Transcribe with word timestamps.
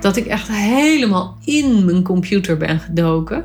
Dat 0.00 0.16
ik 0.16 0.26
echt 0.26 0.48
helemaal 0.48 1.38
in 1.44 1.84
mijn 1.84 2.02
computer 2.02 2.56
ben 2.56 2.80
gedoken. 2.80 3.44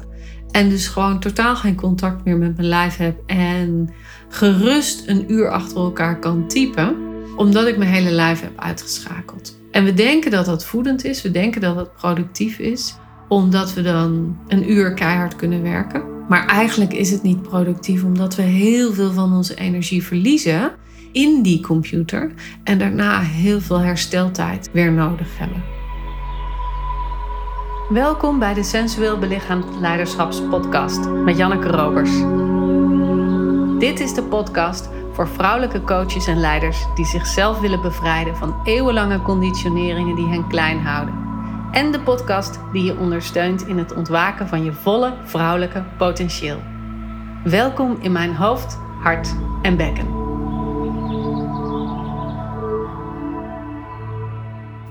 En 0.52 0.70
dus 0.70 0.88
gewoon 0.88 1.20
totaal 1.20 1.56
geen 1.56 1.76
contact 1.76 2.26
meer 2.26 2.38
met 2.38 2.56
mijn 2.56 2.68
lijf 2.68 2.98
heb. 2.98 3.20
En 3.26 3.90
gerust 4.30 5.08
een 5.08 5.32
uur 5.32 5.50
achter 5.50 5.78
elkaar 5.78 6.20
kan 6.20 6.48
typen. 6.48 6.96
Omdat 7.36 7.68
ik 7.68 7.78
mijn 7.78 7.90
hele 7.90 8.12
lijf 8.12 8.42
heb 8.42 8.52
uitgeschakeld. 8.56 9.60
En 9.72 9.84
we 9.84 9.94
denken 9.94 10.32
dat 10.32 10.46
dat 10.46 10.66
voedend 10.66 11.04
is. 11.04 11.22
We 11.22 11.32
denken 11.32 11.62
dat 11.62 11.76
het 11.76 11.94
productief 11.94 12.60
is. 12.60 12.96
Omdat 13.28 13.74
we 13.74 13.82
dan 13.82 14.38
een 14.48 14.72
uur 14.72 14.94
keihard 14.94 15.36
kunnen 15.36 15.62
werken. 15.62 16.04
Maar 16.28 16.48
eigenlijk 16.48 16.94
is 16.94 17.12
het 17.12 17.24
niet 17.24 17.42
productief. 17.42 18.04
Omdat 18.04 18.36
we 18.36 18.42
heel 18.42 18.94
veel 18.94 19.12
van 19.12 19.34
onze 19.34 19.56
energie 19.56 20.04
verliezen 20.04 20.72
in 21.12 21.42
die 21.42 21.62
computer. 21.62 22.32
En 22.64 22.78
daarna 22.78 23.20
heel 23.20 23.62
veel 23.62 23.80
hersteltijd 23.80 24.70
weer 24.74 24.92
nodig 24.92 25.38
hebben. 25.38 25.75
Welkom 27.90 28.40
bij 28.40 28.54
de 28.54 28.64
Sensueel 28.64 29.18
Belichaamd 29.18 29.80
Leiderschapspodcast 29.80 31.10
met 31.10 31.38
Janneke 31.38 31.68
Robers. 31.68 32.12
Dit 33.80 34.00
is 34.00 34.14
de 34.14 34.24
podcast 34.24 34.90
voor 35.14 35.28
vrouwelijke 35.28 35.82
coaches 35.82 36.28
en 36.28 36.40
leiders 36.40 36.86
die 36.96 37.06
zichzelf 37.06 37.60
willen 37.60 37.82
bevrijden 37.82 38.36
van 38.36 38.62
eeuwenlange 38.64 39.22
conditioneringen 39.22 40.16
die 40.16 40.28
hen 40.28 40.48
klein 40.48 40.80
houden. 40.80 41.14
En 41.72 41.92
de 41.92 42.00
podcast 42.00 42.60
die 42.72 42.84
je 42.84 42.98
ondersteunt 42.98 43.68
in 43.68 43.78
het 43.78 43.94
ontwaken 43.94 44.48
van 44.48 44.64
je 44.64 44.74
volle 44.74 45.14
vrouwelijke 45.24 45.84
potentieel. 45.98 46.62
Welkom 47.44 47.98
in 48.02 48.12
mijn 48.12 48.36
hoofd, 48.36 48.78
hart 49.02 49.36
en 49.62 49.78
bekken. 49.78 50.08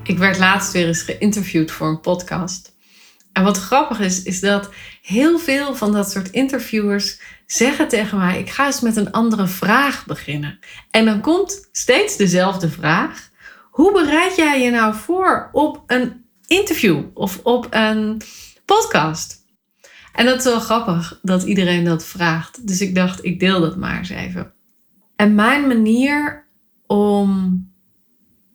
Ik 0.03 0.19
werd 0.19 0.39
laatst 0.39 0.73
weer 0.73 0.87
eens 0.87 1.03
geïnterviewd 1.03 1.71
voor 1.71 1.87
een 1.87 2.01
podcast. 2.01 2.74
En 3.35 3.43
wat 3.43 3.59
grappig 3.59 4.01
is, 4.01 4.23
is 4.23 4.41
dat 4.41 4.71
heel 5.03 5.39
veel 5.39 5.75
van 5.75 5.93
dat 5.93 6.11
soort 6.11 6.31
interviewers 6.31 7.21
zeggen 7.47 7.89
tegen 7.89 8.19
mij: 8.19 8.39
Ik 8.39 8.51
ga 8.51 8.67
eens 8.67 8.81
met 8.81 8.97
een 8.97 9.13
andere 9.13 9.47
vraag 9.47 10.07
beginnen. 10.07 10.59
En 10.91 11.05
dan 11.05 11.21
komt 11.21 11.69
steeds 11.73 12.17
dezelfde 12.17 12.71
vraag: 12.71 13.31
Hoe 13.71 13.93
bereid 13.93 14.37
jij 14.37 14.63
je 14.63 14.71
nou 14.71 14.95
voor 14.95 15.49
op 15.53 15.83
een 15.87 16.25
interview 16.47 17.05
of 17.15 17.41
op 17.43 17.67
een 17.71 18.23
podcast? 18.65 19.43
En 20.13 20.25
dat 20.27 20.39
is 20.39 20.45
wel 20.45 20.61
grappig 20.61 21.19
dat 21.23 21.43
iedereen 21.43 21.85
dat 21.85 22.05
vraagt. 22.05 22.67
Dus 22.67 22.81
ik 22.81 22.95
dacht, 22.95 23.25
ik 23.25 23.41
deel 23.41 23.61
dat 23.61 23.77
maar 23.77 23.99
eens 23.99 24.09
even. 24.09 24.53
En 25.17 25.35
mijn 25.35 25.67
manier 25.67 26.47
om 26.87 27.63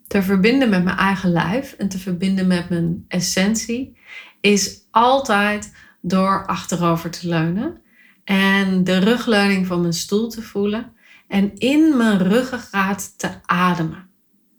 te 0.07 0.21
verbinden 0.21 0.69
met 0.69 0.83
mijn 0.83 0.97
eigen 0.97 1.31
lijf 1.31 1.73
en 1.73 1.89
te 1.89 1.99
verbinden 1.99 2.47
met 2.47 2.69
mijn 2.69 3.05
essentie 3.07 3.97
is 4.41 4.87
altijd 4.91 5.73
door 6.01 6.45
achterover 6.45 7.11
te 7.11 7.27
leunen 7.27 7.81
en 8.23 8.83
de 8.83 8.97
rugleuning 8.97 9.67
van 9.67 9.81
mijn 9.81 9.93
stoel 9.93 10.29
te 10.29 10.41
voelen 10.41 10.93
en 11.27 11.55
in 11.57 11.97
mijn 11.97 12.17
ruggengraat 12.17 13.13
te 13.17 13.29
ademen. 13.45 14.09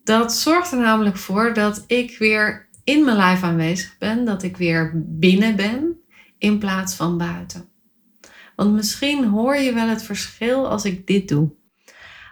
Dat 0.05 0.35
zorgt 0.35 0.73
er 0.73 0.79
namelijk 0.79 1.17
voor 1.17 1.55
dat 1.55 1.85
ik 1.87 2.19
weer 2.19 2.69
in 2.85 3.05
mijn 3.05 3.17
lijf 3.17 3.43
aanwezig 3.43 3.99
ben, 3.99 4.25
dat 4.25 4.43
ik 4.43 4.57
weer 4.57 4.93
binnen 4.95 5.57
ben 5.57 6.01
in 6.39 6.59
plaats 6.59 6.95
van 6.95 7.19
buiten. 7.19 7.69
Want 8.57 8.73
misschien 8.73 9.25
hoor 9.25 9.57
je 9.57 9.73
wel 9.73 9.89
het 9.89 10.03
verschil 10.03 10.69
als 10.69 10.85
ik 10.85 11.07
dit 11.07 11.29
doe. 11.29 11.53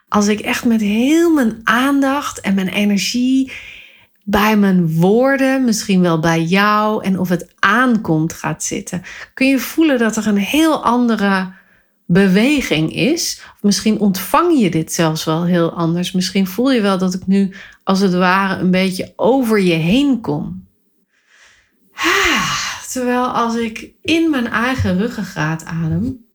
Als 0.09 0.27
ik 0.27 0.41
echt 0.41 0.65
met 0.65 0.81
heel 0.81 1.33
mijn 1.33 1.61
aandacht 1.65 2.41
en 2.41 2.55
mijn 2.55 2.69
energie 2.69 3.53
bij 4.31 4.57
mijn 4.57 4.95
woorden, 4.95 5.65
misschien 5.65 6.01
wel 6.01 6.19
bij 6.19 6.43
jou 6.43 7.05
en 7.05 7.19
of 7.19 7.29
het 7.29 7.53
aankomt 7.59 8.33
gaat 8.33 8.65
zitten, 8.65 9.03
kun 9.35 9.49
je 9.49 9.59
voelen 9.59 9.99
dat 9.99 10.17
er 10.17 10.27
een 10.27 10.37
heel 10.37 10.85
andere 10.85 11.53
beweging 12.07 12.95
is. 12.95 13.43
Of 13.55 13.63
misschien 13.63 13.99
ontvang 13.99 14.61
je 14.61 14.71
dit 14.71 14.93
zelfs 14.93 15.25
wel 15.25 15.45
heel 15.45 15.73
anders. 15.73 16.13
Misschien 16.13 16.47
voel 16.47 16.73
je 16.73 16.81
wel 16.81 16.99
dat 16.99 17.15
ik 17.15 17.27
nu 17.27 17.55
als 17.85 18.01
het 18.01 18.15
ware 18.15 18.61
een 18.61 18.71
beetje 18.71 19.13
over 19.17 19.61
je 19.61 19.75
heen 19.75 20.21
kom. 20.21 20.67
Ah, 21.95 22.83
terwijl 22.93 23.27
als 23.27 23.55
ik 23.55 23.93
in 24.03 24.31
mijn 24.31 24.47
eigen 24.47 24.99
ruggengraat 24.99 25.65
adem, 25.65 26.27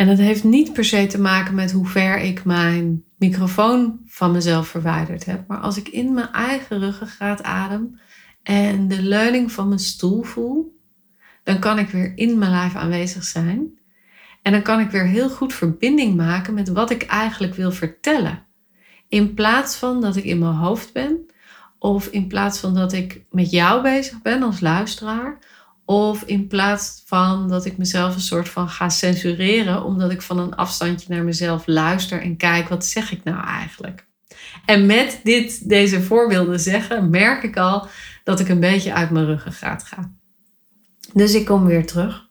en 0.00 0.06
dat 0.06 0.18
heeft 0.18 0.44
niet 0.44 0.72
per 0.72 0.84
se 0.84 1.06
te 1.06 1.20
maken 1.20 1.54
met 1.54 1.72
hoe 1.72 1.86
ver 1.86 2.18
ik 2.18 2.44
mijn 2.44 3.04
microfoon 3.18 4.00
van 4.06 4.32
mezelf 4.32 4.68
verwijderd 4.68 5.24
heb. 5.24 5.48
Maar 5.48 5.58
als 5.58 5.76
ik 5.76 5.88
in 5.88 6.14
mijn 6.14 6.32
eigen 6.32 6.78
ruggengraat 6.78 7.42
adem 7.42 8.00
en 8.42 8.88
de 8.88 9.02
leuning 9.02 9.52
van 9.52 9.68
mijn 9.68 9.80
stoel 9.80 10.22
voel, 10.22 10.78
dan 11.42 11.58
kan 11.58 11.78
ik 11.78 11.88
weer 11.88 12.12
in 12.16 12.38
mijn 12.38 12.50
lijf 12.50 12.74
aanwezig 12.74 13.24
zijn. 13.24 13.78
En 14.42 14.52
dan 14.52 14.62
kan 14.62 14.80
ik 14.80 14.90
weer 14.90 15.06
heel 15.06 15.30
goed 15.30 15.54
verbinding 15.54 16.16
maken 16.16 16.54
met 16.54 16.68
wat 16.68 16.90
ik 16.90 17.02
eigenlijk 17.02 17.54
wil 17.54 17.72
vertellen. 17.72 18.46
In 19.08 19.34
plaats 19.34 19.76
van 19.76 20.00
dat 20.00 20.16
ik 20.16 20.24
in 20.24 20.38
mijn 20.38 20.54
hoofd 20.54 20.92
ben, 20.92 21.26
of 21.78 22.06
in 22.06 22.26
plaats 22.26 22.58
van 22.58 22.74
dat 22.74 22.92
ik 22.92 23.24
met 23.30 23.50
jou 23.50 23.82
bezig 23.82 24.22
ben 24.22 24.42
als 24.42 24.60
luisteraar, 24.60 25.38
of 25.90 26.22
in 26.22 26.46
plaats 26.46 27.02
van 27.06 27.48
dat 27.48 27.64
ik 27.64 27.76
mezelf 27.76 28.14
een 28.14 28.20
soort 28.20 28.48
van 28.48 28.68
ga 28.68 28.88
censureren, 28.88 29.84
omdat 29.84 30.10
ik 30.10 30.22
van 30.22 30.38
een 30.38 30.54
afstandje 30.54 31.14
naar 31.14 31.24
mezelf 31.24 31.66
luister 31.66 32.20
en 32.20 32.36
kijk, 32.36 32.68
wat 32.68 32.86
zeg 32.86 33.12
ik 33.12 33.24
nou 33.24 33.44
eigenlijk? 33.44 34.06
En 34.66 34.86
met 34.86 35.20
dit, 35.24 35.68
deze 35.68 36.02
voorbeelden 36.02 36.60
zeggen, 36.60 37.10
merk 37.10 37.42
ik 37.42 37.56
al 37.56 37.88
dat 38.24 38.40
ik 38.40 38.48
een 38.48 38.60
beetje 38.60 38.94
uit 38.94 39.10
mijn 39.10 39.26
ruggengraat 39.26 39.84
ga. 39.84 40.12
Dus 41.12 41.34
ik 41.34 41.44
kom 41.44 41.64
weer 41.64 41.86
terug. 41.86 42.28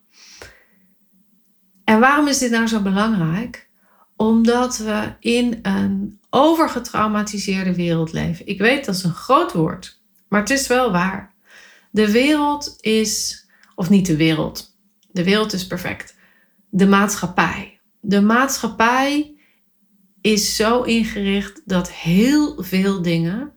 En 1.83 1.99
waarom 1.99 2.27
is 2.27 2.37
dit 2.37 2.51
nou 2.51 2.67
zo 2.67 2.81
belangrijk? 2.81 3.69
Omdat 4.15 4.77
we 4.77 5.13
in 5.19 5.59
een 5.61 6.19
overgetraumatiseerde 6.29 7.75
wereld 7.75 8.13
leven. 8.13 8.47
Ik 8.47 8.59
weet 8.59 8.85
dat 8.85 8.95
is 8.95 9.03
een 9.03 9.13
groot 9.13 9.53
woord, 9.53 10.01
maar 10.29 10.39
het 10.39 10.49
is 10.49 10.67
wel 10.67 10.91
waar. 10.91 11.33
De 11.91 12.11
wereld 12.11 12.77
is 12.79 13.38
of 13.79 13.89
niet 13.89 14.05
de 14.05 14.15
wereld. 14.15 14.77
De 15.11 15.23
wereld 15.23 15.53
is 15.53 15.67
perfect. 15.67 16.15
De 16.69 16.87
maatschappij. 16.87 17.79
De 17.99 18.21
maatschappij 18.21 19.35
is 20.21 20.55
zo 20.55 20.81
ingericht 20.81 21.61
dat 21.65 21.91
heel 21.91 22.63
veel 22.63 23.01
dingen 23.01 23.53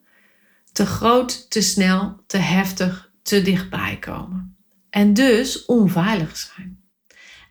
te 0.72 0.86
groot, 0.86 1.50
te 1.50 1.60
snel, 1.60 2.22
te 2.26 2.36
heftig, 2.36 3.12
te 3.22 3.42
dichtbij 3.42 3.98
komen. 3.98 4.56
En 4.90 5.14
dus 5.14 5.64
onveilig 5.64 6.36
zijn. 6.36 6.81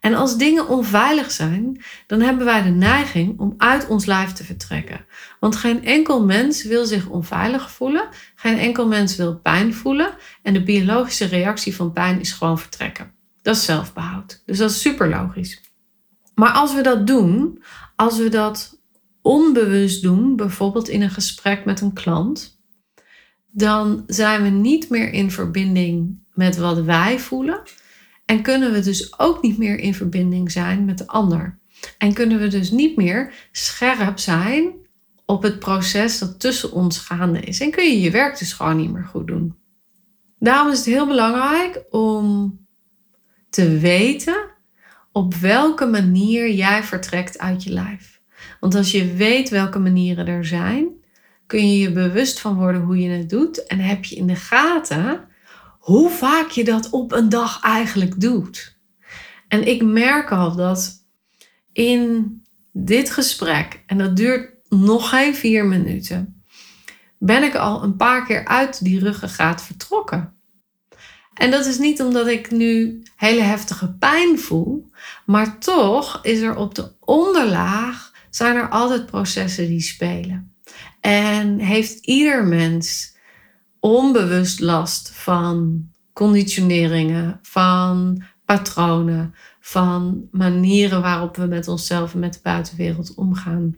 En 0.01 0.13
als 0.13 0.37
dingen 0.37 0.67
onveilig 0.67 1.31
zijn, 1.31 1.83
dan 2.07 2.21
hebben 2.21 2.45
wij 2.45 2.61
de 2.61 2.69
neiging 2.69 3.39
om 3.39 3.53
uit 3.57 3.87
ons 3.87 4.05
lijf 4.05 4.33
te 4.33 4.43
vertrekken. 4.43 5.05
Want 5.39 5.55
geen 5.55 5.85
enkel 5.85 6.25
mens 6.25 6.63
wil 6.63 6.85
zich 6.85 7.07
onveilig 7.07 7.71
voelen, 7.71 8.07
geen 8.35 8.57
enkel 8.57 8.87
mens 8.87 9.15
wil 9.15 9.35
pijn 9.35 9.73
voelen 9.73 10.15
en 10.41 10.53
de 10.53 10.63
biologische 10.63 11.25
reactie 11.25 11.75
van 11.75 11.93
pijn 11.93 12.19
is 12.19 12.31
gewoon 12.31 12.59
vertrekken. 12.59 13.11
Dat 13.41 13.55
is 13.55 13.65
zelfbehoud. 13.65 14.41
Dus 14.45 14.57
dat 14.57 14.69
is 14.69 14.81
super 14.81 15.09
logisch. 15.09 15.61
Maar 16.35 16.51
als 16.51 16.73
we 16.73 16.81
dat 16.81 17.07
doen, 17.07 17.63
als 17.95 18.17
we 18.17 18.29
dat 18.29 18.79
onbewust 19.21 20.01
doen, 20.01 20.35
bijvoorbeeld 20.35 20.89
in 20.89 21.01
een 21.01 21.09
gesprek 21.09 21.65
met 21.65 21.81
een 21.81 21.93
klant, 21.93 22.59
dan 23.51 24.03
zijn 24.07 24.43
we 24.43 24.49
niet 24.49 24.89
meer 24.89 25.13
in 25.13 25.31
verbinding 25.31 26.19
met 26.33 26.57
wat 26.57 26.79
wij 26.81 27.19
voelen, 27.19 27.61
en 28.31 28.41
kunnen 28.41 28.71
we 28.71 28.79
dus 28.79 29.19
ook 29.19 29.41
niet 29.41 29.57
meer 29.57 29.79
in 29.79 29.93
verbinding 29.93 30.51
zijn 30.51 30.85
met 30.85 30.97
de 30.97 31.07
ander. 31.07 31.59
En 31.97 32.13
kunnen 32.13 32.39
we 32.39 32.47
dus 32.47 32.71
niet 32.71 32.97
meer 32.97 33.33
scherp 33.51 34.19
zijn 34.19 34.71
op 35.25 35.43
het 35.43 35.59
proces 35.59 36.19
dat 36.19 36.39
tussen 36.39 36.71
ons 36.71 36.97
gaande 36.97 37.39
is. 37.39 37.59
En 37.59 37.71
kun 37.71 37.83
je 37.83 38.01
je 38.01 38.11
werk 38.11 38.39
dus 38.39 38.53
gewoon 38.53 38.77
niet 38.77 38.91
meer 38.91 39.03
goed 39.03 39.27
doen. 39.27 39.55
Daarom 40.39 40.71
is 40.71 40.77
het 40.77 40.85
heel 40.85 41.07
belangrijk 41.07 41.83
om 41.89 42.59
te 43.49 43.77
weten 43.79 44.45
op 45.11 45.33
welke 45.33 45.85
manier 45.85 46.51
jij 46.51 46.83
vertrekt 46.83 47.39
uit 47.39 47.63
je 47.63 47.69
lijf. 47.69 48.21
Want 48.59 48.75
als 48.75 48.91
je 48.91 49.13
weet 49.13 49.49
welke 49.49 49.79
manieren 49.79 50.27
er 50.27 50.45
zijn, 50.45 50.87
kun 51.47 51.71
je 51.71 51.77
je 51.77 51.91
bewust 51.91 52.39
van 52.39 52.55
worden 52.55 52.81
hoe 52.81 52.99
je 52.99 53.09
het 53.09 53.29
doet. 53.29 53.65
En 53.65 53.79
heb 53.79 54.05
je 54.05 54.15
in 54.15 54.27
de 54.27 54.35
gaten 54.35 55.29
hoe 55.81 56.09
vaak 56.09 56.49
je 56.49 56.63
dat 56.63 56.89
op 56.89 57.11
een 57.11 57.29
dag 57.29 57.61
eigenlijk 57.63 58.21
doet. 58.21 58.77
En 59.47 59.67
ik 59.67 59.83
merk 59.83 60.31
al 60.31 60.55
dat 60.55 61.05
in 61.73 62.35
dit 62.71 63.11
gesprek, 63.11 63.83
en 63.85 63.97
dat 63.97 64.15
duurt 64.15 64.53
nog 64.69 65.09
geen 65.09 65.35
vier 65.35 65.65
minuten, 65.65 66.43
ben 67.19 67.43
ik 67.43 67.55
al 67.55 67.83
een 67.83 67.95
paar 67.95 68.25
keer 68.25 68.45
uit 68.45 68.83
die 68.83 68.99
ruggengraat 68.99 69.63
vertrokken. 69.63 70.33
En 71.33 71.51
dat 71.51 71.65
is 71.65 71.77
niet 71.77 72.01
omdat 72.01 72.27
ik 72.27 72.51
nu 72.51 73.03
hele 73.15 73.41
heftige 73.41 73.93
pijn 73.93 74.39
voel, 74.39 74.89
maar 75.25 75.59
toch 75.59 76.19
is 76.21 76.39
er 76.39 76.55
op 76.55 76.75
de 76.75 76.91
onderlaag 76.99 78.11
zijn 78.29 78.55
er 78.55 78.69
altijd 78.69 79.05
processen 79.05 79.67
die 79.67 79.81
spelen. 79.81 80.55
En 80.99 81.59
heeft 81.59 82.05
ieder 82.05 82.45
mens 82.45 83.10
onbewust 83.81 84.59
last 84.59 85.11
van 85.13 85.83
conditioneringen, 86.13 87.39
van 87.41 88.23
patronen, 88.45 89.33
van 89.59 90.27
manieren 90.31 91.01
waarop 91.01 91.35
we 91.35 91.45
met 91.45 91.67
onszelf 91.67 92.13
en 92.13 92.19
met 92.19 92.33
de 92.33 92.39
buitenwereld 92.43 93.13
omgaan. 93.15 93.75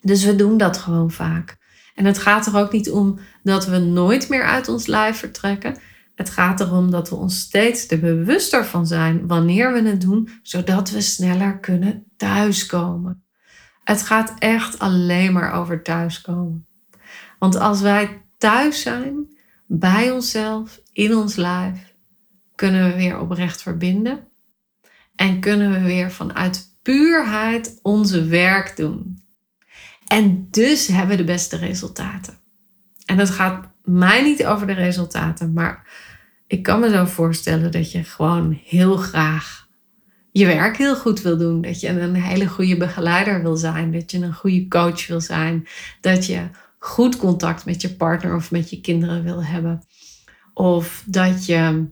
Dus 0.00 0.24
we 0.24 0.36
doen 0.36 0.56
dat 0.56 0.76
gewoon 0.76 1.10
vaak. 1.10 1.58
En 1.94 2.04
het 2.04 2.18
gaat 2.18 2.46
er 2.46 2.56
ook 2.56 2.72
niet 2.72 2.90
om 2.90 3.18
dat 3.42 3.66
we 3.66 3.78
nooit 3.78 4.28
meer 4.28 4.44
uit 4.44 4.68
ons 4.68 4.86
lijf 4.86 5.16
vertrekken. 5.16 5.76
Het 6.14 6.30
gaat 6.30 6.60
erom 6.60 6.90
dat 6.90 7.08
we 7.08 7.14
ons 7.14 7.38
steeds 7.38 7.90
er 7.90 8.00
bewuster 8.00 8.66
van 8.66 8.86
zijn 8.86 9.26
wanneer 9.26 9.72
we 9.72 9.88
het 9.88 10.00
doen, 10.00 10.28
zodat 10.42 10.90
we 10.90 11.00
sneller 11.00 11.58
kunnen 11.58 12.04
thuiskomen. 12.16 13.24
Het 13.84 14.02
gaat 14.02 14.34
echt 14.38 14.78
alleen 14.78 15.32
maar 15.32 15.52
over 15.52 15.82
thuiskomen. 15.82 16.66
Want 17.38 17.56
als 17.56 17.80
wij 17.80 18.22
thuis 18.38 18.82
zijn, 18.82 19.29
bij 19.72 20.10
onszelf, 20.10 20.80
in 20.92 21.14
ons 21.14 21.36
lijf, 21.36 21.94
kunnen 22.54 22.90
we 22.90 22.96
weer 22.96 23.20
oprecht 23.20 23.62
verbinden. 23.62 24.28
En 25.14 25.40
kunnen 25.40 25.72
we 25.72 25.80
weer 25.80 26.10
vanuit 26.10 26.78
puurheid 26.82 27.78
onze 27.82 28.24
werk 28.24 28.76
doen. 28.76 29.22
En 30.06 30.48
dus 30.50 30.86
hebben 30.86 31.16
we 31.16 31.22
de 31.22 31.32
beste 31.32 31.56
resultaten. 31.56 32.38
En 33.04 33.18
het 33.18 33.30
gaat 33.30 33.68
mij 33.84 34.22
niet 34.22 34.46
over 34.46 34.66
de 34.66 34.72
resultaten, 34.72 35.52
maar 35.52 35.88
ik 36.46 36.62
kan 36.62 36.80
me 36.80 36.90
zo 36.90 37.04
voorstellen 37.04 37.72
dat 37.72 37.92
je 37.92 38.04
gewoon 38.04 38.60
heel 38.64 38.96
graag 38.96 39.68
je 40.32 40.46
werk 40.46 40.76
heel 40.76 40.96
goed 40.96 41.22
wil 41.22 41.36
doen. 41.36 41.60
Dat 41.60 41.80
je 41.80 41.88
een 41.88 42.14
hele 42.14 42.46
goede 42.46 42.76
begeleider 42.76 43.42
wil 43.42 43.56
zijn. 43.56 43.92
Dat 43.92 44.10
je 44.10 44.18
een 44.18 44.34
goede 44.34 44.68
coach 44.68 45.06
wil 45.06 45.20
zijn. 45.20 45.66
Dat 46.00 46.26
je 46.26 46.48
goed 46.82 47.16
contact 47.16 47.64
met 47.64 47.80
je 47.80 47.94
partner 47.94 48.34
of 48.34 48.50
met 48.50 48.70
je 48.70 48.80
kinderen 48.80 49.22
wil 49.22 49.44
hebben. 49.44 49.82
Of 50.54 51.04
dat 51.06 51.46
je 51.46 51.86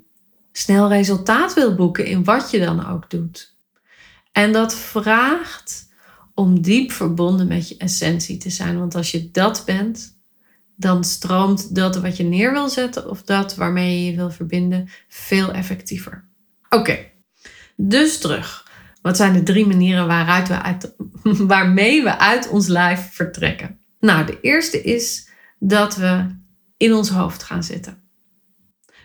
snel 0.52 0.88
resultaat 0.88 1.55
wil 1.55 1.75
boeken 1.75 2.06
in 2.06 2.25
wat 2.25 2.50
je 2.50 2.58
dan 2.58 2.87
ook 2.87 3.11
doet. 3.11 3.56
En 4.32 4.52
dat 4.52 4.75
vraagt 4.75 5.88
om 6.35 6.62
diep 6.62 6.93
verbonden 6.93 7.46
met 7.46 7.69
je 7.69 7.76
essentie 7.76 8.37
te 8.37 8.50
zijn. 8.50 8.79
Want 8.79 8.94
als 8.94 9.11
je 9.11 9.31
dat 9.31 9.62
bent, 9.67 10.19
dan 10.76 11.05
stroomt 11.05 11.75
dat 11.75 11.96
wat 11.96 12.17
je 12.17 12.25
neer 12.25 12.52
wil 12.52 12.69
zetten 12.69 13.11
of 13.11 13.23
dat 13.23 13.56
waarmee 13.56 14.05
je 14.05 14.11
je 14.11 14.17
wil 14.17 14.31
verbinden 14.31 14.88
veel 15.08 15.52
effectiever. 15.52 16.29
Oké, 16.69 16.99
dus 17.76 18.19
terug. 18.19 18.67
Wat 19.02 19.17
zijn 19.17 19.32
de 19.32 19.43
drie 19.43 19.67
manieren 19.67 20.06
waaruit 20.06 20.49
we 20.49 20.93
waarmee 21.55 22.02
we 22.02 22.19
uit 22.19 22.49
ons 22.49 22.67
lijf 22.67 23.08
vertrekken? 23.12 23.79
Nou, 24.00 24.27
de 24.27 24.41
eerste 24.41 24.83
is 24.83 25.29
dat 25.59 25.97
we 25.97 26.27
in 26.77 26.95
ons 26.95 27.09
hoofd 27.09 27.43
gaan 27.43 27.62
zitten. 27.62 28.03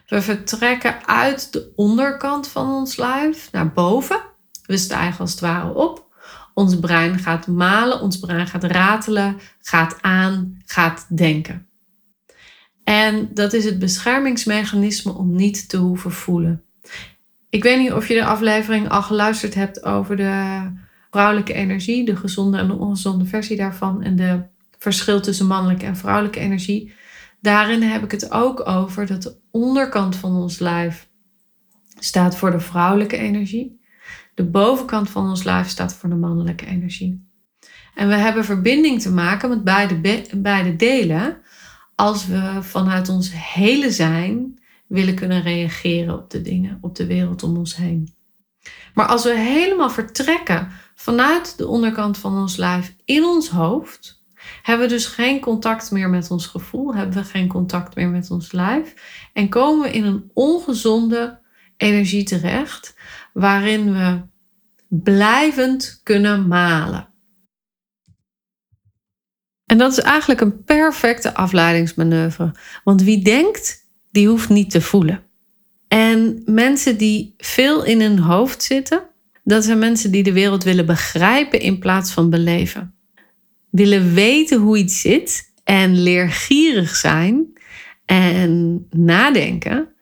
We 0.07 0.22
vertrekken 0.22 1.07
uit 1.07 1.54
de 1.54 1.72
onderkant 1.75 2.48
van 2.48 2.74
ons 2.74 2.98
lijf 2.98 3.51
naar 3.51 3.74
boven. 3.74 4.22
We 4.66 4.78
stijgen 4.78 5.19
als 5.19 5.31
het 5.31 5.40
ware 5.40 5.74
op. 5.74 6.12
Ons 6.54 6.80
brein 6.80 7.19
gaat 7.19 7.48
malen, 7.48 8.01
ons 8.01 8.19
brein 8.19 8.48
gaat 8.48 8.63
ratelen, 8.63 9.40
gaat 9.60 9.98
aan, 10.01 10.62
gaat 10.66 11.18
denken. 11.18 11.68
En 12.84 13.30
dat 13.34 13.54
is 13.54 13.66
het 13.66 13.80
beschermingsmechanisme 13.80 15.12
om 15.13 15.36
niet 15.36 15.69
te 15.69 15.78
hoeven 15.78 16.12
voelen. 16.12 16.63
Ik 17.50 17.63
weet 17.63 17.80
niet 17.80 17.94
of 17.94 18.07
je 18.07 18.13
de 18.13 18.25
aflevering 18.25 18.89
al 18.89 19.01
geluisterd 19.01 19.54
hebt 19.54 19.84
over 19.84 20.16
de 20.16 20.63
vrouwelijke 21.12 21.54
energie, 21.54 22.06
de 22.06 22.16
gezonde 22.16 22.57
en 22.57 22.68
de 22.68 22.78
ongezonde 22.78 23.25
versie 23.25 23.57
daarvan 23.57 24.01
en 24.01 24.16
de 24.16 24.44
verschil 24.83 25.21
tussen 25.21 25.47
mannelijke 25.47 25.85
en 25.85 25.97
vrouwelijke 25.97 26.39
energie. 26.39 26.94
Daarin 27.41 27.81
heb 27.81 28.03
ik 28.03 28.12
het 28.12 28.31
ook 28.31 28.68
over 28.68 29.06
dat 29.06 29.21
de 29.21 29.38
onderkant 29.51 30.15
van 30.15 30.35
ons 30.35 30.59
lijf 30.59 31.09
staat 32.00 32.38
voor 32.38 32.51
de 32.51 32.59
vrouwelijke 32.59 33.18
energie. 33.18 33.81
De 34.33 34.45
bovenkant 34.45 35.09
van 35.09 35.30
ons 35.30 35.44
lijf 35.44 35.68
staat 35.68 35.94
voor 35.94 36.09
de 36.09 36.15
mannelijke 36.15 36.65
energie. 36.65 37.27
En 37.95 38.07
we 38.07 38.15
hebben 38.15 38.45
verbinding 38.45 39.01
te 39.01 39.12
maken 39.12 39.50
met 39.50 39.63
beide, 39.63 40.24
beide 40.38 40.75
delen 40.75 41.38
als 41.95 42.27
we 42.27 42.57
vanuit 42.62 43.09
ons 43.09 43.31
hele 43.53 43.91
zijn 43.91 44.59
willen 44.88 45.15
kunnen 45.15 45.41
reageren 45.41 46.13
op 46.13 46.29
de 46.29 46.41
dingen, 46.41 46.77
op 46.81 46.95
de 46.95 47.06
wereld 47.06 47.44
om 47.44 47.57
ons 47.57 47.75
heen. 47.75 48.13
Maar 48.94 49.06
als 49.06 49.24
we 49.24 49.38
helemaal 49.38 49.89
vertrekken 49.89 50.71
vanuit 50.95 51.57
de 51.57 51.68
onderkant 51.68 52.18
van 52.18 52.38
ons 52.38 52.56
lijf 52.56 52.95
in 53.06 53.24
ons 53.24 53.50
hoofd, 53.50 54.23
hebben 54.62 54.88
we 54.88 54.94
dus 54.94 55.06
geen 55.06 55.40
contact 55.40 55.92
meer 55.92 56.10
met 56.10 56.31
ons 56.31 56.45
gevoel, 56.45 56.95
hebben 56.95 57.16
we 57.16 57.24
geen 57.24 57.48
contact 57.48 57.95
meer 57.95 58.10
met 58.10 58.31
ons 58.31 58.51
lijf 58.51 58.94
en 59.34 59.50
komen 59.50 59.81
we 59.81 59.95
in 59.95 60.04
een 60.04 60.31
ongezonde 60.34 61.40
energie 61.78 62.24
terecht, 62.24 62.95
waarin 63.34 63.94
we 63.94 64.22
blijvend 64.88 66.00
kunnen 66.04 66.48
malen. 66.48 67.07
En 69.66 69.78
dat 69.78 69.92
is 69.92 70.00
eigenlijk 70.00 70.42
een 70.42 70.63
perfecte 70.63 71.34
afleidingsmanoeuvre. 71.34 72.51
Want 72.84 73.01
wie 73.01 73.24
denkt, 73.24 73.89
die 74.12 74.28
hoeft 74.28 74.50
niet 74.50 74.72
te 74.72 74.81
voelen. 74.81 75.24
En 75.88 76.42
mensen 76.46 76.98
die 76.98 77.34
veel 77.38 77.84
in 77.84 78.01
hun 78.01 78.19
hoofd 78.19 78.63
zitten, 78.63 79.04
dat 79.44 79.63
zijn 79.63 79.80
mensen 79.80 80.12
die 80.12 80.24
de 80.24 80.34
wereld 80.34 80.63
willen 80.63 80.86
begrijpen 80.86 81.60
in 81.60 81.80
plaats 81.80 82.12
van 82.12 82.30
beleven. 82.30 82.96
Willen 83.74 84.14
weten 84.14 84.60
hoe 84.60 84.78
iets 84.78 85.02
zit 85.02 85.54
en 85.64 86.02
leergierig 86.02 86.96
zijn 86.96 87.60
en 88.06 88.86
nadenken 88.90 89.94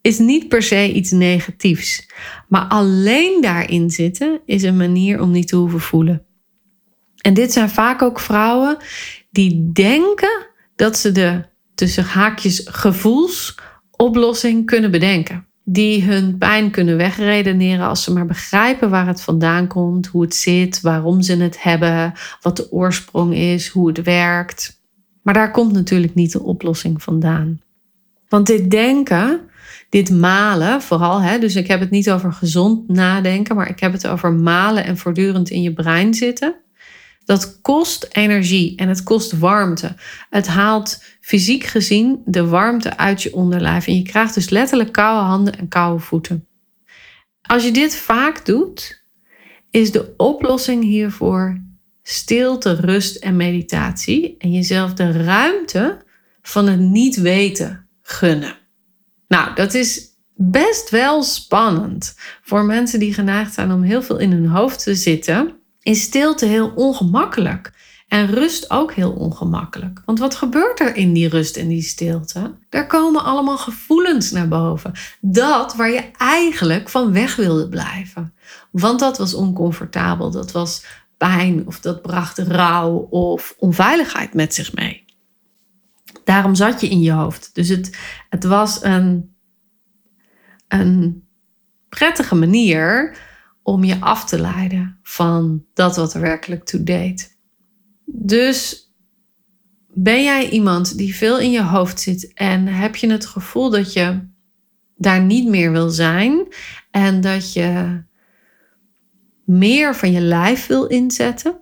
is 0.00 0.18
niet 0.18 0.48
per 0.48 0.62
se 0.62 0.92
iets 0.92 1.10
negatiefs. 1.10 2.10
Maar 2.48 2.64
alleen 2.64 3.40
daarin 3.40 3.90
zitten 3.90 4.40
is 4.44 4.62
een 4.62 4.76
manier 4.76 5.20
om 5.20 5.30
niet 5.30 5.48
te 5.48 5.56
hoeven 5.56 5.80
voelen. 5.80 6.26
En 7.16 7.34
dit 7.34 7.52
zijn 7.52 7.70
vaak 7.70 8.02
ook 8.02 8.20
vrouwen 8.20 8.76
die 9.30 9.72
denken 9.72 10.46
dat 10.76 10.98
ze 10.98 11.12
de 11.12 11.44
tussen 11.74 12.04
haakjes 12.04 12.66
gevoelsoplossing 12.70 14.66
kunnen 14.66 14.90
bedenken. 14.90 15.48
Die 15.72 16.04
hun 16.04 16.38
pijn 16.38 16.70
kunnen 16.70 16.96
wegredeneren 16.96 17.86
als 17.86 18.02
ze 18.04 18.12
maar 18.12 18.26
begrijpen 18.26 18.90
waar 18.90 19.06
het 19.06 19.20
vandaan 19.20 19.66
komt, 19.66 20.06
hoe 20.06 20.22
het 20.22 20.34
zit, 20.34 20.80
waarom 20.80 21.22
ze 21.22 21.36
het 21.36 21.62
hebben, 21.62 22.12
wat 22.40 22.56
de 22.56 22.72
oorsprong 22.72 23.34
is, 23.34 23.68
hoe 23.68 23.88
het 23.88 24.02
werkt. 24.02 24.80
Maar 25.22 25.34
daar 25.34 25.50
komt 25.50 25.72
natuurlijk 25.72 26.14
niet 26.14 26.32
de 26.32 26.42
oplossing 26.42 27.02
vandaan. 27.02 27.60
Want 28.28 28.46
dit 28.46 28.70
denken, 28.70 29.40
dit 29.88 30.10
malen 30.10 30.82
vooral, 30.82 31.22
hè, 31.22 31.38
dus 31.38 31.56
ik 31.56 31.66
heb 31.66 31.80
het 31.80 31.90
niet 31.90 32.10
over 32.10 32.32
gezond 32.32 32.88
nadenken, 32.88 33.56
maar 33.56 33.68
ik 33.68 33.80
heb 33.80 33.92
het 33.92 34.06
over 34.06 34.32
malen 34.32 34.84
en 34.84 34.96
voortdurend 34.96 35.50
in 35.50 35.62
je 35.62 35.72
brein 35.72 36.14
zitten. 36.14 36.54
Dat 37.30 37.60
kost 37.60 38.08
energie 38.12 38.76
en 38.76 38.88
het 38.88 39.02
kost 39.02 39.38
warmte. 39.38 39.94
Het 40.30 40.46
haalt 40.46 41.04
fysiek 41.20 41.64
gezien 41.64 42.22
de 42.24 42.46
warmte 42.46 42.96
uit 42.96 43.22
je 43.22 43.34
onderlijf. 43.34 43.86
En 43.86 43.96
je 43.96 44.02
krijgt 44.02 44.34
dus 44.34 44.48
letterlijk 44.48 44.92
koude 44.92 45.24
handen 45.24 45.58
en 45.58 45.68
koude 45.68 46.02
voeten. 46.02 46.46
Als 47.42 47.64
je 47.64 47.70
dit 47.70 47.96
vaak 47.96 48.46
doet, 48.46 49.04
is 49.70 49.92
de 49.92 50.14
oplossing 50.16 50.84
hiervoor 50.84 51.60
stilte, 52.02 52.74
rust 52.74 53.16
en 53.16 53.36
meditatie. 53.36 54.34
En 54.38 54.52
jezelf 54.52 54.92
de 54.92 55.12
ruimte 55.12 55.98
van 56.42 56.66
het 56.68 56.80
niet 56.80 57.16
weten 57.16 57.88
gunnen. 58.02 58.58
Nou, 59.28 59.54
dat 59.54 59.74
is 59.74 60.08
best 60.34 60.90
wel 60.90 61.22
spannend 61.22 62.14
voor 62.42 62.64
mensen 62.64 62.98
die 62.98 63.14
geneigd 63.14 63.54
zijn 63.54 63.72
om 63.72 63.82
heel 63.82 64.02
veel 64.02 64.18
in 64.18 64.32
hun 64.32 64.46
hoofd 64.46 64.82
te 64.82 64.94
zitten 64.94 65.59
is 65.82 66.02
stilte 66.02 66.46
heel 66.46 66.72
ongemakkelijk. 66.74 67.72
En 68.08 68.26
rust 68.26 68.70
ook 68.70 68.92
heel 68.92 69.12
ongemakkelijk. 69.12 70.02
Want 70.04 70.18
wat 70.18 70.34
gebeurt 70.34 70.80
er 70.80 70.96
in 70.96 71.12
die 71.12 71.28
rust 71.28 71.56
en 71.56 71.68
die 71.68 71.82
stilte? 71.82 72.54
Er 72.68 72.86
komen 72.86 73.24
allemaal 73.24 73.58
gevoelens 73.58 74.30
naar 74.30 74.48
boven. 74.48 74.92
Dat 75.20 75.74
waar 75.74 75.90
je 75.90 76.10
eigenlijk 76.16 76.88
van 76.88 77.12
weg 77.12 77.36
wilde 77.36 77.68
blijven. 77.68 78.34
Want 78.70 79.00
dat 79.00 79.18
was 79.18 79.34
oncomfortabel, 79.34 80.30
dat 80.30 80.52
was 80.52 80.84
pijn 81.16 81.66
of 81.66 81.80
dat 81.80 82.02
bracht 82.02 82.38
rouw 82.38 82.96
of 83.10 83.54
onveiligheid 83.58 84.34
met 84.34 84.54
zich 84.54 84.74
mee. 84.74 85.04
Daarom 86.24 86.54
zat 86.54 86.80
je 86.80 86.88
in 86.88 87.00
je 87.00 87.12
hoofd. 87.12 87.50
Dus 87.54 87.68
het, 87.68 87.98
het 88.28 88.44
was 88.44 88.82
een, 88.82 89.34
een 90.68 91.24
prettige 91.88 92.34
manier 92.34 93.16
om 93.62 93.84
je 93.84 94.00
af 94.00 94.24
te 94.24 94.40
leiden 94.40 94.98
van 95.02 95.64
dat 95.74 95.96
wat 95.96 96.14
er 96.14 96.20
werkelijk 96.20 96.64
toe 96.64 96.82
deed. 96.82 97.38
Dus 98.04 98.90
ben 99.92 100.22
jij 100.22 100.48
iemand 100.48 100.96
die 100.98 101.14
veel 101.14 101.38
in 101.38 101.50
je 101.50 101.62
hoofd 101.62 102.00
zit 102.00 102.32
en 102.34 102.66
heb 102.66 102.96
je 102.96 103.10
het 103.10 103.26
gevoel 103.26 103.70
dat 103.70 103.92
je 103.92 104.28
daar 104.96 105.22
niet 105.22 105.48
meer 105.48 105.72
wil 105.72 105.88
zijn 105.88 106.46
en 106.90 107.20
dat 107.20 107.52
je 107.52 108.02
meer 109.44 109.94
van 109.94 110.12
je 110.12 110.20
lijf 110.20 110.66
wil 110.66 110.86
inzetten? 110.86 111.60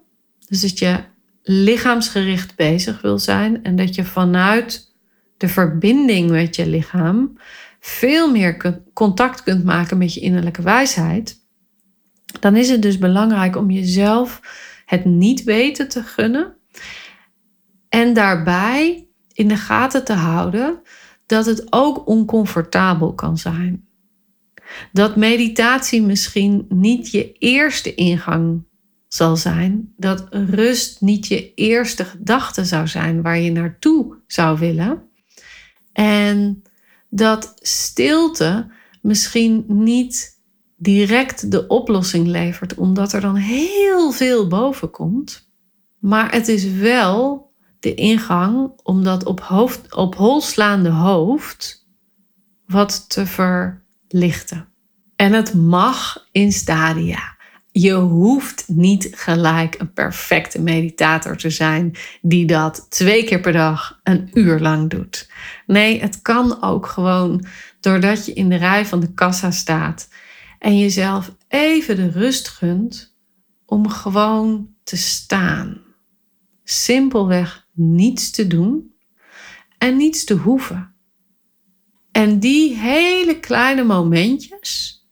Dus 0.48 0.60
dat 0.60 0.78
je 0.78 1.04
lichaamsgericht 1.42 2.56
bezig 2.56 3.00
wil 3.00 3.18
zijn 3.18 3.62
en 3.62 3.76
dat 3.76 3.94
je 3.94 4.04
vanuit 4.04 4.94
de 5.36 5.48
verbinding 5.48 6.30
met 6.30 6.56
je 6.56 6.66
lichaam, 6.66 7.38
veel 7.80 8.30
meer 8.30 8.82
contact 8.92 9.42
kunt 9.42 9.64
maken 9.64 9.98
met 9.98 10.14
je 10.14 10.20
innerlijke 10.20 10.62
wijsheid, 10.62 11.37
dan 12.40 12.56
is 12.56 12.68
het 12.68 12.82
dus 12.82 12.98
belangrijk 12.98 13.56
om 13.56 13.70
jezelf 13.70 14.40
het 14.84 15.04
niet 15.04 15.44
weten 15.44 15.88
te 15.88 16.02
gunnen 16.02 16.56
en 17.88 18.14
daarbij 18.14 19.08
in 19.32 19.48
de 19.48 19.56
gaten 19.56 20.04
te 20.04 20.12
houden 20.12 20.80
dat 21.26 21.46
het 21.46 21.66
ook 21.70 22.08
oncomfortabel 22.08 23.14
kan 23.14 23.38
zijn. 23.38 23.86
Dat 24.92 25.16
meditatie 25.16 26.02
misschien 26.02 26.66
niet 26.68 27.10
je 27.10 27.32
eerste 27.32 27.94
ingang 27.94 28.66
zal 29.08 29.36
zijn, 29.36 29.92
dat 29.96 30.26
rust 30.30 31.00
niet 31.00 31.26
je 31.26 31.54
eerste 31.54 32.04
gedachte 32.04 32.64
zou 32.64 32.86
zijn 32.86 33.22
waar 33.22 33.38
je 33.38 33.52
naartoe 33.52 34.16
zou 34.26 34.58
willen. 34.58 35.02
En 35.92 36.62
dat 37.10 37.54
stilte 37.60 38.70
misschien 39.02 39.64
niet 39.66 40.37
direct 40.78 41.50
de 41.50 41.66
oplossing 41.66 42.26
levert, 42.26 42.74
omdat 42.74 43.12
er 43.12 43.20
dan 43.20 43.34
heel 43.34 44.12
veel 44.12 44.46
boven 44.46 44.90
komt. 44.90 45.50
Maar 45.98 46.32
het 46.32 46.48
is 46.48 46.64
wel 46.72 47.52
de 47.80 47.94
ingang 47.94 48.72
om 48.82 49.04
dat 49.04 49.24
op, 49.24 49.40
hoofd, 49.40 49.94
op 49.94 50.14
holslaande 50.14 50.88
hoofd 50.90 51.86
wat 52.66 53.10
te 53.10 53.26
verlichten. 53.26 54.68
En 55.16 55.32
het 55.32 55.54
mag 55.54 56.26
in 56.32 56.52
stadia. 56.52 57.36
Je 57.70 57.92
hoeft 57.92 58.64
niet 58.66 59.10
gelijk 59.14 59.74
een 59.78 59.92
perfecte 59.92 60.60
meditator 60.60 61.36
te 61.36 61.50
zijn 61.50 61.96
die 62.22 62.46
dat 62.46 62.86
twee 62.88 63.24
keer 63.24 63.40
per 63.40 63.52
dag 63.52 64.00
een 64.02 64.30
uur 64.32 64.60
lang 64.60 64.90
doet. 64.90 65.30
Nee, 65.66 66.00
het 66.00 66.22
kan 66.22 66.62
ook 66.62 66.86
gewoon 66.86 67.44
doordat 67.80 68.26
je 68.26 68.32
in 68.32 68.48
de 68.48 68.56
rij 68.56 68.86
van 68.86 69.00
de 69.00 69.14
kassa 69.14 69.50
staat 69.50 70.08
en 70.58 70.78
jezelf 70.78 71.34
even 71.48 71.96
de 71.96 72.10
rust 72.10 72.48
gunt 72.48 73.16
om 73.64 73.88
gewoon 73.88 74.74
te 74.84 74.96
staan. 74.96 75.82
Simpelweg 76.64 77.66
niets 77.72 78.30
te 78.30 78.46
doen 78.46 78.94
en 79.78 79.96
niets 79.96 80.24
te 80.24 80.34
hoeven. 80.34 80.94
En 82.12 82.40
die 82.40 82.76
hele 82.76 83.40
kleine 83.40 83.84
momentjes 83.84 85.02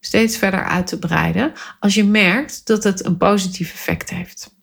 steeds 0.00 0.36
verder 0.36 0.64
uit 0.64 0.86
te 0.86 0.98
breiden 0.98 1.52
als 1.80 1.94
je 1.94 2.04
merkt 2.04 2.66
dat 2.66 2.84
het 2.84 3.04
een 3.04 3.16
positief 3.16 3.72
effect 3.72 4.10
heeft. 4.10 4.54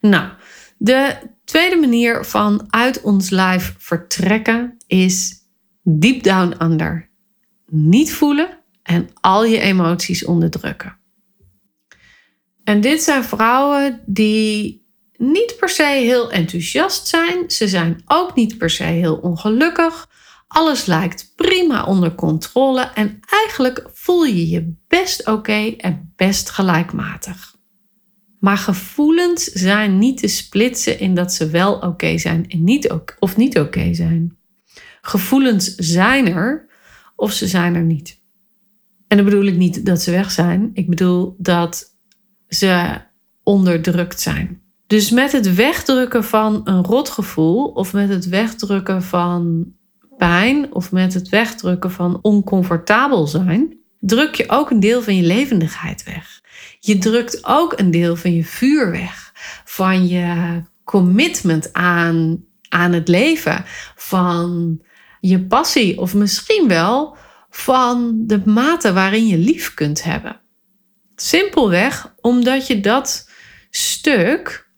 Nou, 0.00 0.32
de 0.78 1.16
tweede 1.44 1.76
manier 1.76 2.24
van 2.24 2.66
uit 2.68 3.00
ons 3.00 3.30
lijf 3.30 3.74
vertrekken 3.78 4.76
is 4.86 5.34
deep 5.82 6.22
down 6.22 6.62
under. 6.62 7.10
Niet 7.66 8.12
voelen 8.12 8.63
en 8.84 9.08
al 9.20 9.44
je 9.44 9.58
emoties 9.58 10.24
onderdrukken. 10.24 10.98
En 12.64 12.80
dit 12.80 13.02
zijn 13.02 13.24
vrouwen 13.24 14.02
die 14.06 14.86
niet 15.16 15.56
per 15.58 15.68
se 15.68 15.82
heel 15.82 16.30
enthousiast 16.30 17.06
zijn. 17.06 17.50
Ze 17.50 17.68
zijn 17.68 18.02
ook 18.06 18.34
niet 18.34 18.58
per 18.58 18.70
se 18.70 18.82
heel 18.82 19.16
ongelukkig. 19.16 20.08
Alles 20.46 20.86
lijkt 20.86 21.32
prima 21.36 21.84
onder 21.84 22.14
controle 22.14 22.80
en 22.80 23.20
eigenlijk 23.28 23.88
voel 23.92 24.24
je 24.24 24.48
je 24.48 24.74
best 24.88 25.26
oké 25.26 25.74
en 25.78 26.12
best 26.16 26.50
gelijkmatig. 26.50 27.56
Maar 28.40 28.58
gevoelens 28.58 29.44
zijn 29.44 29.98
niet 29.98 30.18
te 30.18 30.28
splitsen 30.28 30.98
in 30.98 31.14
dat 31.14 31.32
ze 31.32 31.50
wel 31.50 31.74
oké 31.74 32.18
zijn 32.18 32.48
en 32.48 32.64
niet 32.64 32.94
of 33.18 33.36
niet 33.36 33.58
oké 33.58 33.94
zijn. 33.94 34.38
Gevoelens 35.00 35.74
zijn 35.74 36.26
er 36.26 36.68
of 37.16 37.32
ze 37.32 37.46
zijn 37.46 37.74
er 37.74 37.82
niet. 37.82 38.22
En 39.08 39.16
dan 39.16 39.24
bedoel 39.24 39.44
ik 39.44 39.56
niet 39.56 39.86
dat 39.86 40.02
ze 40.02 40.10
weg 40.10 40.30
zijn. 40.30 40.70
Ik 40.72 40.88
bedoel 40.88 41.36
dat 41.38 41.96
ze 42.48 43.00
onderdrukt 43.42 44.20
zijn. 44.20 44.62
Dus 44.86 45.10
met 45.10 45.32
het 45.32 45.54
wegdrukken 45.54 46.24
van 46.24 46.60
een 46.64 46.84
rotgevoel 46.84 47.66
of 47.66 47.92
met 47.92 48.08
het 48.08 48.28
wegdrukken 48.28 49.02
van 49.02 49.66
pijn 50.16 50.74
of 50.74 50.92
met 50.92 51.14
het 51.14 51.28
wegdrukken 51.28 51.90
van 51.90 52.18
oncomfortabel 52.22 53.26
zijn, 53.26 53.76
druk 54.00 54.34
je 54.34 54.44
ook 54.48 54.70
een 54.70 54.80
deel 54.80 55.02
van 55.02 55.16
je 55.16 55.22
levendigheid 55.22 56.02
weg. 56.02 56.40
Je 56.80 56.98
drukt 56.98 57.44
ook 57.44 57.78
een 57.78 57.90
deel 57.90 58.16
van 58.16 58.34
je 58.34 58.44
vuur 58.44 58.90
weg, 58.90 59.32
van 59.64 60.06
je 60.06 60.62
commitment 60.84 61.72
aan, 61.72 62.44
aan 62.68 62.92
het 62.92 63.08
leven, 63.08 63.64
van 63.96 64.80
je 65.20 65.44
passie 65.44 66.00
of 66.00 66.14
misschien 66.14 66.68
wel 66.68 67.16
van 67.54 68.14
de 68.26 68.42
mate 68.44 68.92
waarin 68.92 69.26
je 69.26 69.38
lief 69.38 69.74
kunt 69.74 70.02
hebben. 70.02 70.40
Simpelweg 71.16 72.14
omdat 72.20 72.66
je 72.66 72.80
dat 72.80 73.30
stuk 73.70 74.68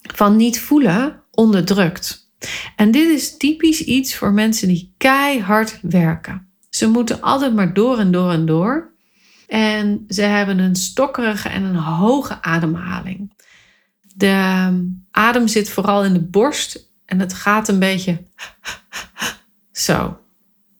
van 0.00 0.36
niet 0.36 0.60
voelen 0.60 1.22
onderdrukt. 1.30 2.30
En 2.76 2.90
dit 2.90 3.08
is 3.08 3.36
typisch 3.36 3.84
iets 3.84 4.16
voor 4.16 4.32
mensen 4.32 4.68
die 4.68 4.94
keihard 4.96 5.78
werken. 5.82 6.48
Ze 6.70 6.88
moeten 6.88 7.20
altijd 7.20 7.54
maar 7.54 7.74
door 7.74 7.98
en 7.98 8.12
door 8.12 8.30
en 8.30 8.46
door. 8.46 8.94
En 9.46 10.04
ze 10.08 10.22
hebben 10.22 10.58
een 10.58 10.76
stokkerige 10.76 11.48
en 11.48 11.62
een 11.62 11.76
hoge 11.76 12.42
ademhaling. 12.42 13.32
De 14.14 14.70
adem 15.10 15.48
zit 15.48 15.70
vooral 15.70 16.04
in 16.04 16.12
de 16.12 16.24
borst 16.24 16.90
en 17.04 17.20
het 17.20 17.34
gaat 17.34 17.68
een 17.68 17.78
beetje 17.78 18.22
zo. 19.72 20.20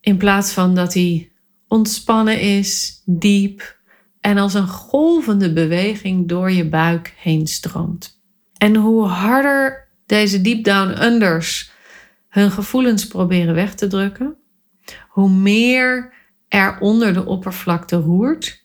In 0.00 0.16
plaats 0.16 0.52
van 0.52 0.75
dat 0.75 0.95
hij 0.95 1.33
ontspannen 1.69 2.40
is, 2.40 3.02
diep 3.04 3.78
en 4.21 4.38
als 4.38 4.54
een 4.54 4.69
golvende 4.69 5.52
beweging 5.52 6.28
door 6.28 6.50
je 6.50 6.69
buik 6.69 7.14
heen 7.16 7.47
stroomt. 7.47 8.23
En 8.57 8.76
hoe 8.76 9.04
harder 9.07 9.88
deze 10.07 10.40
deep 10.40 10.64
down 10.64 11.02
unders 11.02 11.73
hun 12.28 12.50
gevoelens 12.50 13.07
proberen 13.07 13.54
weg 13.54 13.75
te 13.75 13.87
drukken, 13.87 14.37
hoe 15.09 15.30
meer 15.30 16.12
er 16.49 16.78
onder 16.78 17.14
de 17.14 17.26
oppervlakte 17.26 17.97
roert 17.97 18.64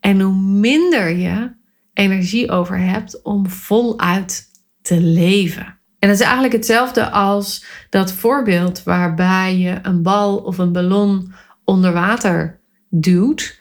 en 0.00 0.20
hoe 0.20 0.36
minder 0.36 1.08
je 1.08 1.52
energie 1.92 2.50
over 2.50 2.78
hebt 2.78 3.22
om 3.22 3.48
voluit 3.48 4.50
te 4.82 5.00
leven. 5.00 5.78
En 6.02 6.08
dat 6.08 6.16
is 6.16 6.24
eigenlijk 6.24 6.54
hetzelfde 6.54 7.10
als 7.10 7.64
dat 7.90 8.12
voorbeeld 8.12 8.82
waarbij 8.82 9.56
je 9.56 9.78
een 9.82 10.02
bal 10.02 10.36
of 10.36 10.58
een 10.58 10.72
ballon 10.72 11.32
onder 11.64 11.92
water 11.92 12.60
duwt. 12.90 13.60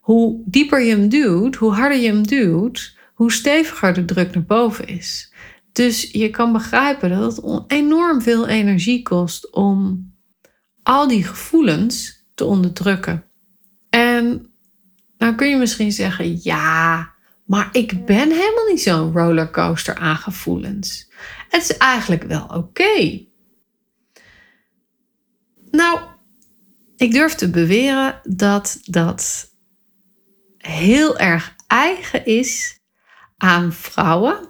Hoe 0.00 0.42
dieper 0.44 0.80
je 0.80 0.90
hem 0.90 1.08
duwt, 1.08 1.54
hoe 1.54 1.72
harder 1.72 1.98
je 1.98 2.06
hem 2.06 2.26
duwt, 2.26 2.96
hoe 3.14 3.32
steviger 3.32 3.94
de 3.94 4.04
druk 4.04 4.34
naar 4.34 4.44
boven 4.44 4.86
is. 4.86 5.32
Dus 5.72 6.10
je 6.10 6.30
kan 6.30 6.52
begrijpen 6.52 7.10
dat 7.10 7.36
het 7.36 7.62
enorm 7.66 8.22
veel 8.22 8.48
energie 8.48 9.02
kost 9.02 9.52
om 9.52 10.06
al 10.82 11.08
die 11.08 11.24
gevoelens 11.24 12.26
te 12.34 12.44
onderdrukken. 12.44 13.24
En 13.90 14.46
nou 15.18 15.34
kun 15.34 15.48
je 15.48 15.56
misschien 15.56 15.92
zeggen: 15.92 16.38
ja, 16.42 17.12
maar 17.44 17.68
ik 17.72 18.06
ben 18.06 18.30
helemaal 18.30 18.66
niet 18.68 18.82
zo'n 18.82 19.12
rollercoaster 19.12 19.94
aan 19.94 20.16
gevoelens. 20.16 21.10
Het 21.52 21.62
is 21.62 21.76
eigenlijk 21.76 22.22
wel 22.22 22.46
oké. 22.46 23.24
Nou, 25.70 26.00
ik 26.96 27.12
durf 27.12 27.34
te 27.34 27.50
beweren 27.50 28.20
dat 28.22 28.78
dat 28.84 29.50
heel 30.58 31.18
erg 31.18 31.54
eigen 31.66 32.26
is 32.26 32.80
aan 33.36 33.72
vrouwen 33.72 34.48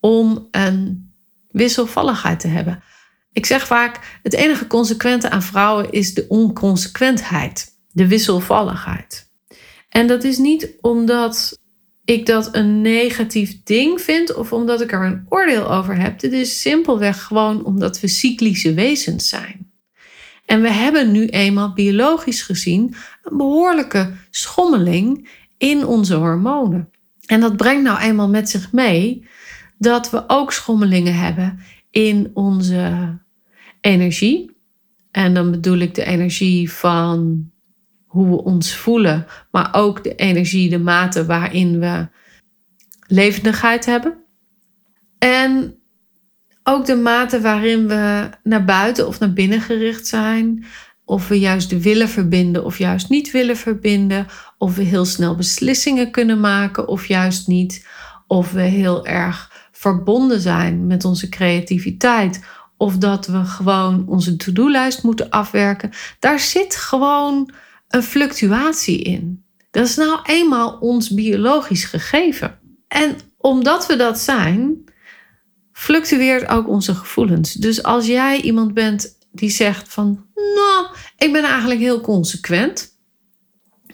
om 0.00 0.48
een 0.50 1.12
wisselvalligheid 1.50 2.40
te 2.40 2.48
hebben. 2.48 2.82
Ik 3.32 3.46
zeg 3.46 3.66
vaak: 3.66 4.18
het 4.22 4.34
enige 4.34 4.66
consequente 4.66 5.30
aan 5.30 5.42
vrouwen 5.42 5.90
is 5.90 6.14
de 6.14 6.28
onconsequentheid, 6.28 7.78
de 7.92 8.08
wisselvalligheid. 8.08 9.30
En 9.88 10.06
dat 10.06 10.24
is 10.24 10.38
niet 10.38 10.74
omdat 10.80 11.58
ik 12.08 12.26
dat 12.26 12.48
een 12.54 12.80
negatief 12.80 13.62
ding 13.62 14.00
vind 14.00 14.34
of 14.34 14.52
omdat 14.52 14.80
ik 14.80 14.92
er 14.92 15.06
een 15.06 15.26
oordeel 15.28 15.72
over 15.72 16.00
heb. 16.00 16.20
Het 16.20 16.32
is 16.32 16.60
simpelweg 16.60 17.22
gewoon 17.22 17.64
omdat 17.64 18.00
we 18.00 18.08
cyclische 18.08 18.74
wezens 18.74 19.28
zijn. 19.28 19.70
En 20.46 20.62
we 20.62 20.70
hebben 20.70 21.12
nu 21.12 21.26
eenmaal 21.26 21.72
biologisch 21.72 22.42
gezien 22.42 22.94
een 23.22 23.36
behoorlijke 23.36 24.12
schommeling 24.30 25.28
in 25.58 25.86
onze 25.86 26.14
hormonen. 26.14 26.90
En 27.26 27.40
dat 27.40 27.56
brengt 27.56 27.82
nou 27.82 28.00
eenmaal 28.00 28.28
met 28.28 28.50
zich 28.50 28.72
mee 28.72 29.28
dat 29.78 30.10
we 30.10 30.24
ook 30.26 30.52
schommelingen 30.52 31.14
hebben 31.14 31.58
in 31.90 32.30
onze 32.34 33.18
energie. 33.80 34.56
En 35.10 35.34
dan 35.34 35.50
bedoel 35.50 35.78
ik 35.78 35.94
de 35.94 36.04
energie 36.04 36.72
van 36.72 37.50
hoe 38.18 38.36
we 38.36 38.42
ons 38.42 38.74
voelen, 38.76 39.26
maar 39.50 39.68
ook 39.72 40.04
de 40.04 40.14
energie, 40.14 40.70
de 40.70 40.78
mate 40.78 41.26
waarin 41.26 41.78
we 41.78 42.08
levendigheid 43.06 43.86
hebben. 43.86 44.18
En 45.18 45.74
ook 46.62 46.86
de 46.86 46.96
mate 46.96 47.40
waarin 47.40 47.88
we 47.88 48.30
naar 48.42 48.64
buiten 48.64 49.06
of 49.06 49.18
naar 49.18 49.32
binnen 49.32 49.60
gericht 49.60 50.06
zijn. 50.06 50.64
Of 51.04 51.28
we 51.28 51.38
juist 51.38 51.82
willen 51.82 52.08
verbinden 52.08 52.64
of 52.64 52.78
juist 52.78 53.08
niet 53.08 53.30
willen 53.30 53.56
verbinden. 53.56 54.26
Of 54.58 54.76
we 54.76 54.82
heel 54.82 55.04
snel 55.04 55.34
beslissingen 55.34 56.10
kunnen 56.10 56.40
maken 56.40 56.88
of 56.88 57.06
juist 57.06 57.46
niet. 57.46 57.86
Of 58.26 58.52
we 58.52 58.62
heel 58.62 59.06
erg 59.06 59.68
verbonden 59.72 60.40
zijn 60.40 60.86
met 60.86 61.04
onze 61.04 61.28
creativiteit. 61.28 62.44
Of 62.76 62.96
dat 62.96 63.26
we 63.26 63.44
gewoon 63.44 64.08
onze 64.08 64.36
to-do-lijst 64.36 65.02
moeten 65.02 65.30
afwerken. 65.30 65.90
Daar 66.18 66.40
zit 66.40 66.76
gewoon 66.76 67.52
een 67.88 68.02
fluctuatie 68.02 69.02
in. 69.02 69.44
Dat 69.70 69.86
is 69.86 69.96
nou 69.96 70.20
eenmaal 70.22 70.78
ons 70.80 71.10
biologisch 71.10 71.84
gegeven. 71.84 72.58
En 72.88 73.16
omdat 73.36 73.86
we 73.86 73.96
dat 73.96 74.18
zijn, 74.18 74.84
fluctueert 75.72 76.48
ook 76.48 76.68
onze 76.68 76.94
gevoelens. 76.94 77.52
Dus 77.52 77.82
als 77.82 78.06
jij 78.06 78.40
iemand 78.40 78.74
bent 78.74 79.18
die 79.32 79.50
zegt 79.50 79.88
van, 79.88 80.26
nou, 80.34 80.86
ik 81.16 81.32
ben 81.32 81.44
eigenlijk 81.44 81.80
heel 81.80 82.00
consequent, 82.00 82.96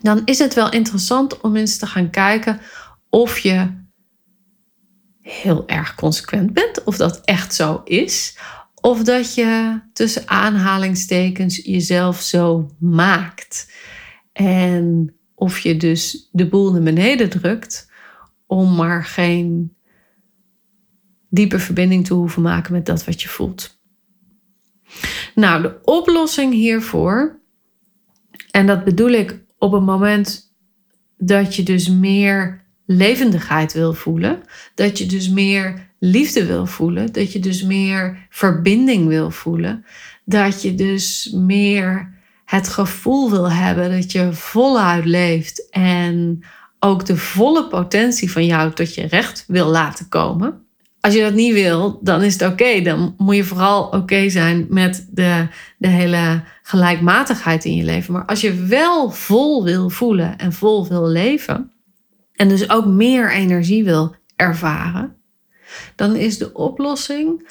dan 0.01 0.23
is 0.25 0.39
het 0.39 0.55
wel 0.55 0.71
interessant 0.71 1.41
om 1.41 1.57
eens 1.57 1.77
te 1.77 1.87
gaan 1.87 2.11
kijken 2.11 2.61
of 3.11 3.39
je 3.39 3.83
heel 5.21 5.69
erg 5.69 5.95
consequent 5.95 6.53
bent, 6.53 6.85
of 6.85 6.97
dat 6.97 7.21
echt 7.25 7.55
zo 7.55 7.81
is, 7.85 8.39
of 8.85 9.03
dat 9.03 9.35
je 9.35 9.81
tussen 9.93 10.29
aanhalingstekens 10.29 11.57
jezelf 11.57 12.21
zo 12.21 12.71
maakt. 12.79 13.73
En 14.33 15.15
of 15.35 15.59
je 15.59 15.77
dus 15.77 16.29
de 16.33 16.49
boel 16.49 16.73
naar 16.73 16.83
beneden 16.83 17.31
drukt 17.31 17.91
om 18.47 18.75
maar 18.75 19.05
geen 19.05 19.77
diepe 21.29 21.59
verbinding 21.59 22.07
te 22.07 22.15
hoeven 22.15 22.43
maken 22.43 22.73
met 22.73 22.87
dat 22.87 23.05
wat 23.05 23.23
je 23.23 23.29
voelt. 23.29 23.79
Nou, 25.35 25.63
de 25.63 25.81
oplossing 25.83 26.53
hiervoor, 26.53 27.41
en 28.51 28.67
dat 28.67 28.85
bedoel 28.85 29.11
ik 29.11 29.45
op 29.59 29.73
het 29.73 29.85
moment 29.85 30.55
dat 31.17 31.57
je 31.57 31.63
dus 31.63 31.89
meer 31.89 32.65
levendigheid 32.87 33.73
wil 33.73 33.93
voelen, 33.93 34.43
dat 34.75 34.99
je 34.99 35.07
dus 35.07 35.29
meer 35.29 35.94
liefde 36.05 36.47
wil 36.47 36.67
voelen, 36.67 37.13
dat 37.13 37.33
je 37.33 37.41
dus 37.41 37.63
meer 37.63 38.27
verbinding 38.31 39.09
wil 39.09 39.31
voelen, 39.31 39.85
dat 40.25 40.63
je 40.63 40.75
dus 40.75 41.31
meer 41.33 42.13
het 42.45 42.69
gevoel 42.69 43.31
wil 43.31 43.51
hebben 43.51 43.91
dat 43.91 44.13
je 44.13 44.33
voluit 44.33 45.05
leeft 45.05 45.71
en 45.71 46.45
ook 46.79 47.07
de 47.07 47.17
volle 47.17 47.69
potentie 47.69 48.31
van 48.31 48.47
jou 48.47 48.73
tot 48.73 48.95
je 48.95 49.07
recht 49.07 49.45
wil 49.47 49.67
laten 49.67 50.09
komen. 50.09 50.63
Als 51.01 51.15
je 51.15 51.21
dat 51.21 51.35
niet 51.35 51.53
wil, 51.53 51.99
dan 52.03 52.23
is 52.23 52.33
het 52.33 52.53
oké. 52.53 52.81
Dan 52.81 53.15
moet 53.19 53.37
je 53.37 53.45
vooral 53.45 53.85
oké 53.85 54.29
zijn 54.29 54.67
met 54.69 55.09
de, 55.11 55.47
de 55.79 55.89
hele 55.89 56.43
gelijkmatigheid 56.63 57.65
in 57.65 57.77
je 57.77 57.85
leven. 57.85 58.13
Maar 58.13 58.25
als 58.25 58.41
je 58.41 58.55
wel 58.55 59.11
vol 59.11 59.65
wil 59.65 59.91
voelen 59.91 60.39
en 60.39 60.53
vol 60.53 60.89
wil 60.89 61.09
leven, 61.09 61.73
en 62.33 62.49
dus 62.49 62.71
ook 62.71 62.87
meer 62.87 63.33
energie 63.33 63.85
wil 63.85 64.15
ervaren, 64.37 65.17
dan 65.97 66.17
is 66.17 66.39
de 66.39 66.53
oplossing 66.53 67.49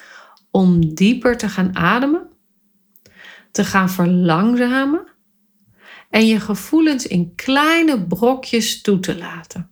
om 0.52 0.94
dieper 0.96 1.38
te 1.38 1.50
gaan 1.50 1.76
ademen, 1.76 2.28
te 3.52 3.64
gaan 3.64 3.90
verlangzamen 3.90 5.08
en 6.10 6.28
je 6.28 6.40
gevoelens 6.40 7.08
in 7.08 7.36
kleine 7.36 8.06
brokjes 8.08 8.82
toe 8.82 9.00
te 9.00 9.18
laten. 9.18 9.70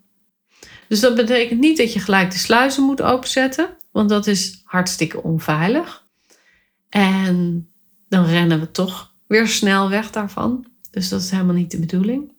Dus 0.88 1.00
dat 1.00 1.16
betekent 1.16 1.60
niet 1.60 1.78
dat 1.78 1.94
je 1.94 2.00
gelijk 2.00 2.32
de 2.32 2.38
sluizen 2.38 2.84
moet 2.84 3.02
openzetten, 3.02 3.78
want 3.92 4.10
dat 4.10 4.28
is 4.28 4.62
hartstikke 4.64 5.24
onveilig. 5.24 6.08
En 6.90 7.68
dan 8.10 8.26
rennen 8.26 8.60
we 8.60 8.72
toch 8.72 9.16
weer 9.28 9.48
snel 9.48 9.90
weg 9.90 10.12
daarvan. 10.12 10.66
Dus 10.92 11.10
dat 11.10 11.22
is 11.22 11.32
helemaal 11.32 11.56
niet 11.56 11.72
de 11.72 11.80
bedoeling. 11.80 12.34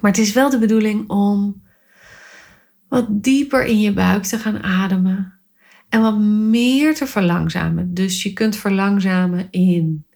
Maar 0.00 0.10
het 0.10 0.20
is 0.20 0.32
wel 0.32 0.50
de 0.50 0.58
bedoeling 0.58 1.08
om 1.10 1.61
wat 2.92 3.22
dieper 3.22 3.64
in 3.64 3.80
je 3.80 3.92
buik 3.92 4.22
te 4.22 4.38
gaan 4.38 4.62
ademen 4.62 5.38
en 5.88 6.00
wat 6.00 6.18
meer 6.18 6.94
te 6.94 7.06
verlangzamen. 7.06 7.94
Dus 7.94 8.22
je 8.22 8.32
kunt 8.32 8.56
verlangzamen 8.56 9.48
in 9.50 10.06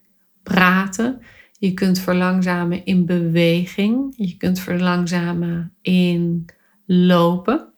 praten, 0.42 1.20
je 1.58 1.74
kunt 1.74 1.98
verlangzamen 1.98 2.84
in 2.84 3.06
beweging, 3.06 4.14
je 4.16 4.36
kunt 4.36 4.60
verlangzamen 4.60 5.72
in 5.82 6.44
lopen. 6.86 7.72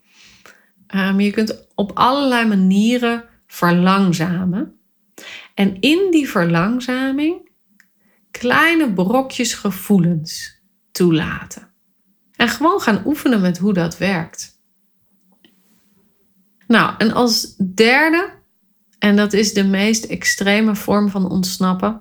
Um, 0.94 1.20
je 1.20 1.30
kunt 1.30 1.66
op 1.74 1.90
allerlei 1.94 2.48
manieren 2.48 3.24
verlangzamen. 3.46 4.74
En 5.54 5.80
in 5.80 6.08
die 6.10 6.28
verlangzaming 6.28 7.50
kleine 8.30 8.92
brokjes 8.92 9.54
gevoelens 9.54 10.60
toelaten. 10.92 11.70
En 12.36 12.48
gewoon 12.48 12.80
gaan 12.80 13.02
oefenen 13.06 13.40
met 13.40 13.58
hoe 13.58 13.72
dat 13.72 13.98
werkt. 13.98 14.57
Nou, 16.68 16.94
en 16.98 17.12
als 17.12 17.56
derde, 17.74 18.30
en 18.98 19.16
dat 19.16 19.32
is 19.32 19.52
de 19.52 19.64
meest 19.64 20.04
extreme 20.04 20.74
vorm 20.74 21.08
van 21.08 21.30
ontsnappen, 21.30 22.00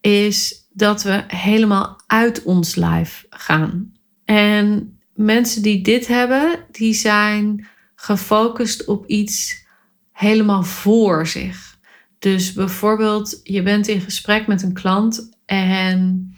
is 0.00 0.66
dat 0.72 1.02
we 1.02 1.24
helemaal 1.26 2.00
uit 2.06 2.42
ons 2.42 2.74
lijf 2.74 3.26
gaan. 3.30 3.92
En 4.24 4.98
mensen 5.14 5.62
die 5.62 5.82
dit 5.82 6.06
hebben, 6.06 6.64
die 6.70 6.94
zijn 6.94 7.66
gefocust 7.94 8.84
op 8.84 9.06
iets 9.06 9.66
helemaal 10.12 10.62
voor 10.62 11.26
zich. 11.26 11.78
Dus 12.18 12.52
bijvoorbeeld, 12.52 13.40
je 13.42 13.62
bent 13.62 13.88
in 13.88 14.00
gesprek 14.00 14.46
met 14.46 14.62
een 14.62 14.72
klant 14.72 15.30
en 15.46 16.30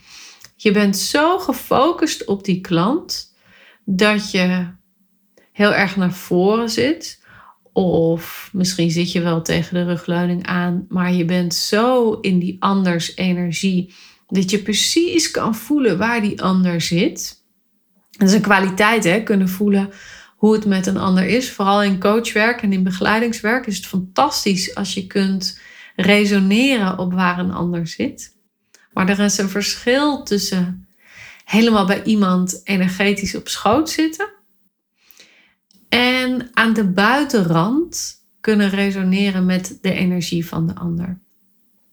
je 0.55 0.71
bent 0.71 0.97
zo 0.97 1.39
gefocust 1.39 2.25
op 2.25 2.43
die 2.43 2.61
klant 2.61 3.35
dat 3.85 4.31
je 4.31 4.67
heel 5.51 5.73
erg 5.73 5.95
naar 5.95 6.13
voren 6.13 6.69
zit. 6.69 7.20
Of 7.73 8.49
misschien 8.53 8.91
zit 8.91 9.11
je 9.11 9.21
wel 9.21 9.41
tegen 9.41 9.73
de 9.73 9.83
rugleuning 9.83 10.45
aan, 10.45 10.85
maar 10.89 11.13
je 11.13 11.25
bent 11.25 11.53
zo 11.53 12.13
in 12.13 12.39
die 12.39 12.55
anders 12.59 13.15
energie 13.15 13.93
dat 14.27 14.49
je 14.49 14.61
precies 14.61 15.31
kan 15.31 15.55
voelen 15.55 15.97
waar 15.97 16.21
die 16.21 16.41
ander 16.41 16.81
zit. 16.81 17.43
Dat 18.11 18.27
is 18.27 18.33
een 18.33 18.41
kwaliteit, 18.41 19.03
hè? 19.03 19.23
Kunnen 19.23 19.49
voelen 19.49 19.89
hoe 20.35 20.53
het 20.53 20.65
met 20.65 20.87
een 20.87 20.97
ander 20.97 21.25
is. 21.25 21.51
Vooral 21.51 21.83
in 21.83 21.99
coachwerk 21.99 22.61
en 22.61 22.73
in 22.73 22.83
begeleidingswerk 22.83 23.67
is 23.67 23.77
het 23.77 23.85
fantastisch 23.85 24.75
als 24.75 24.93
je 24.93 25.07
kunt 25.07 25.59
resoneren 25.95 26.97
op 26.97 27.13
waar 27.13 27.39
een 27.39 27.51
ander 27.51 27.87
zit. 27.87 28.35
Maar 28.93 29.09
er 29.09 29.19
is 29.19 29.37
een 29.37 29.49
verschil 29.49 30.23
tussen 30.23 30.87
helemaal 31.45 31.85
bij 31.85 32.03
iemand 32.03 32.61
energetisch 32.63 33.35
op 33.35 33.47
schoot 33.47 33.89
zitten 33.89 34.29
en 35.91 36.49
aan 36.53 36.73
de 36.73 36.87
buitenrand 36.87 38.15
kunnen 38.41 38.69
resoneren 38.69 39.45
met 39.45 39.77
de 39.81 39.93
energie 39.93 40.45
van 40.45 40.67
de 40.67 40.75
ander. 40.75 41.19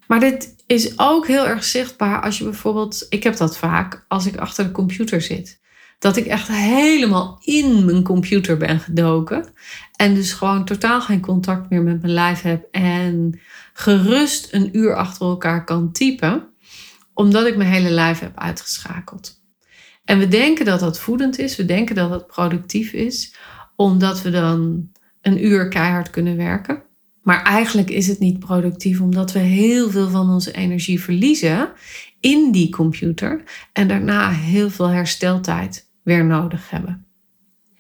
Maar 0.07 0.21
dit 0.21 0.55
is 0.67 0.99
ook 0.99 1.27
heel 1.27 1.47
erg 1.47 1.65
zichtbaar 1.65 2.23
als 2.23 2.39
je 2.39 2.45
bijvoorbeeld, 2.45 3.07
ik 3.09 3.23
heb 3.23 3.37
dat 3.37 3.59
vaak 3.59 4.05
als 4.09 4.27
ik 4.27 4.37
achter 4.37 4.65
de 4.65 4.71
computer 4.71 5.23
zit. 5.23 5.61
Dat 5.99 6.17
ik 6.17 6.27
echt 6.27 6.49
helemaal 6.49 7.39
in 7.45 7.85
mijn 7.85 8.03
computer 8.03 8.57
ben 8.57 8.81
gedoken. 8.81 9.53
En 9.97 10.15
dus 10.15 10.33
gewoon 10.33 10.65
totaal 10.65 11.01
geen 11.01 11.21
contact 11.21 11.71
meer 11.71 11.83
met 11.83 12.01
mijn 12.01 12.13
lijf 12.13 12.43
heb. 12.43 12.69
En 12.71 13.41
gerust 13.73 14.49
een 14.53 14.77
uur 14.77 14.97
achter 14.97 15.27
elkaar 15.27 15.65
kan 15.65 15.93
typen. 15.93 16.49
Omdat 17.15 17.47
ik 17.47 17.57
mijn 17.57 17.71
hele 17.71 17.91
lijf 17.91 18.19
heb 18.19 18.39
uitgeschakeld. 18.39 19.39
En 20.05 20.19
we 20.19 20.29
denken 20.29 20.65
dat 20.65 20.81
dat 20.81 21.01
voedend 21.01 21.39
is. 21.39 21.57
We 21.57 21.65
denken 21.65 21.95
dat 21.95 22.11
het 22.11 22.27
productief 22.27 22.93
is. 22.93 23.35
Omdat 23.81 24.23
we 24.23 24.31
dan 24.31 24.89
een 25.23 25.45
uur 25.45 25.69
keihard 25.69 26.11
kunnen 26.11 26.37
werken. 26.37 26.83
Maar 27.23 27.43
eigenlijk 27.43 27.91
is 27.91 28.07
het 28.07 28.19
niet 28.19 28.39
productief 28.39 29.01
omdat 29.01 29.33
we 29.33 29.39
heel 29.39 29.91
veel 29.91 30.09
van 30.09 30.31
onze 30.31 30.53
energie 30.53 31.01
verliezen 31.01 31.73
in 32.21 32.53
die 32.53 32.71
computer 32.71 33.43
en 33.73 33.89
daarna 33.89 34.31
heel 34.31 34.71
veel 34.71 34.87
hersteltijd 34.89 35.91
weer 36.03 36.25
nodig 36.25 36.71
hebben. 36.71 37.07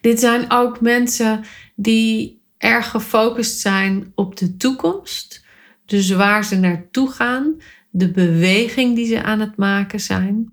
Dit 0.00 0.20
zijn 0.20 0.50
ook 0.50 0.80
mensen 0.80 1.44
die 1.76 2.42
erg 2.58 2.90
gefocust 2.90 3.60
zijn 3.60 4.12
op 4.14 4.36
de 4.36 4.56
toekomst, 4.56 5.44
dus 5.86 6.10
waar 6.10 6.44
ze 6.44 6.56
naartoe 6.56 7.10
gaan, 7.10 7.56
de 7.90 8.10
beweging 8.10 8.94
die 8.96 9.06
ze 9.06 9.22
aan 9.22 9.40
het 9.40 9.56
maken 9.56 10.00
zijn. 10.00 10.52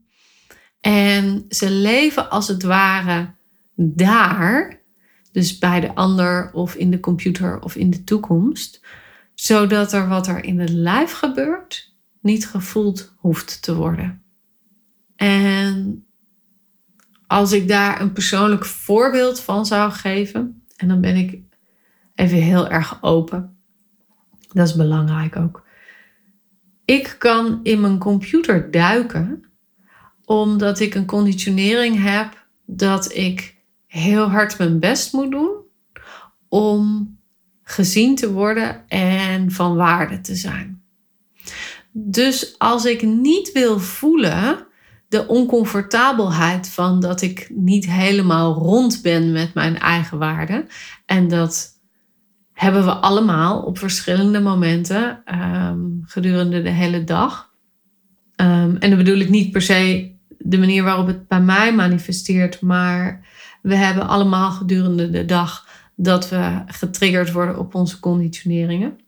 En 0.82 1.46
ze 1.50 1.72
leven 1.72 2.30
als 2.30 2.48
het 2.48 2.64
ware 2.64 3.34
daar 3.76 4.84
dus 5.36 5.58
bij 5.58 5.80
de 5.80 5.96
ander 5.96 6.52
of 6.54 6.76
in 6.76 6.92
de 6.92 7.00
computer 7.00 7.62
of 7.62 7.76
in 7.76 7.90
de 7.90 8.04
toekomst. 8.04 8.86
Zodat 9.34 9.94
er 9.94 10.08
wat 10.08 10.28
er 10.28 10.44
in 10.44 10.60
het 10.60 10.70
lijf 10.70 11.12
gebeurt 11.12 11.94
niet 12.22 12.48
gevoeld 12.48 13.14
hoeft 13.18 13.62
te 13.62 13.76
worden. 13.76 14.24
En 15.16 16.06
als 17.28 17.52
ik 17.52 17.68
daar 17.68 18.02
een 18.02 18.12
persoonlijk 18.12 18.66
voorbeeld 18.66 19.40
van 19.40 19.66
zou 19.66 19.92
geven, 19.92 20.64
en 20.76 20.88
dan 20.88 21.02
ben 21.02 21.16
ik 21.16 21.40
even 22.16 22.38
heel 22.38 22.70
erg 22.70 23.04
open. 23.04 23.58
Dat 24.48 24.68
is 24.68 24.76
belangrijk 24.76 25.36
ook. 25.36 25.66
Ik 26.86 27.16
kan 27.20 27.60
in 27.64 27.82
mijn 27.82 27.98
computer 27.98 28.72
duiken 28.72 29.44
omdat 30.26 30.80
ik 30.80 30.96
een 30.96 31.06
conditionering 31.06 32.04
heb 32.04 32.46
dat 32.66 33.14
ik 33.14 33.55
heel 33.96 34.30
hard 34.30 34.58
mijn 34.58 34.80
best 34.80 35.14
moet 35.14 35.32
doen 35.32 35.54
om 36.50 37.14
gezien 37.64 38.16
te 38.16 38.32
worden 38.32 38.90
en 38.90 39.52
van 39.52 39.76
waarde 39.76 40.22
te 40.22 40.36
zijn. 40.36 40.82
Dus 41.92 42.56
als 42.58 42.86
ik 42.86 43.02
niet 43.02 43.52
wil 43.52 43.80
voelen 43.80 44.68
de 45.08 45.28
oncomfortabelheid 45.28 46.70
van 46.70 47.00
dat 47.00 47.22
ik 47.22 47.50
niet 47.54 47.86
helemaal 47.86 48.54
rond 48.54 49.02
ben 49.02 49.32
met 49.32 49.54
mijn 49.54 49.80
eigen 49.80 50.18
waarde 50.18 50.66
en 51.06 51.28
dat 51.28 51.74
hebben 52.54 52.86
we 52.86 52.92
allemaal 52.92 53.62
op 53.62 53.78
verschillende 53.78 54.40
momenten 54.40 55.22
ehm, 55.26 55.80
gedurende 56.02 56.62
de 56.62 56.70
hele 56.70 57.04
dag. 57.04 57.54
Um, 58.42 58.78
en 58.78 58.90
dan 58.90 58.98
bedoel 58.98 59.20
ik 59.20 59.30
niet 59.30 59.52
per 59.52 59.62
se 59.62 60.14
de 60.38 60.58
manier 60.58 60.84
waarop 60.84 61.08
het 61.08 61.28
bij 61.28 61.42
mij 61.42 61.74
manifesteert, 61.74 62.62
maar 62.62 63.26
we 63.66 63.76
hebben 63.76 64.08
allemaal 64.08 64.52
gedurende 64.52 65.10
de 65.10 65.26
dag 65.26 65.68
dat 65.96 66.30
we 66.30 66.62
getriggerd 66.66 67.32
worden 67.32 67.60
op 67.60 67.76
onze 67.76 68.00
conditioneringen. 68.00 69.00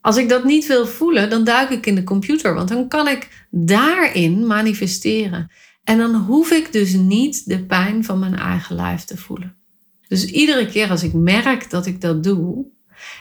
Als 0.00 0.16
ik 0.16 0.28
dat 0.28 0.44
niet 0.44 0.66
wil 0.66 0.86
voelen, 0.86 1.30
dan 1.30 1.44
duik 1.44 1.70
ik 1.70 1.86
in 1.86 1.94
de 1.94 2.04
computer, 2.04 2.54
want 2.54 2.68
dan 2.68 2.88
kan 2.88 3.08
ik 3.08 3.46
daarin 3.50 4.46
manifesteren. 4.46 5.50
En 5.84 5.98
dan 5.98 6.14
hoef 6.14 6.50
ik 6.50 6.72
dus 6.72 6.92
niet 6.92 7.48
de 7.48 7.64
pijn 7.64 8.04
van 8.04 8.18
mijn 8.18 8.36
eigen 8.36 8.76
lijf 8.76 9.04
te 9.04 9.16
voelen. 9.16 9.54
Dus 10.08 10.24
iedere 10.24 10.66
keer 10.66 10.90
als 10.90 11.02
ik 11.02 11.12
merk 11.12 11.70
dat 11.70 11.86
ik 11.86 12.00
dat 12.00 12.24
doe, 12.24 12.66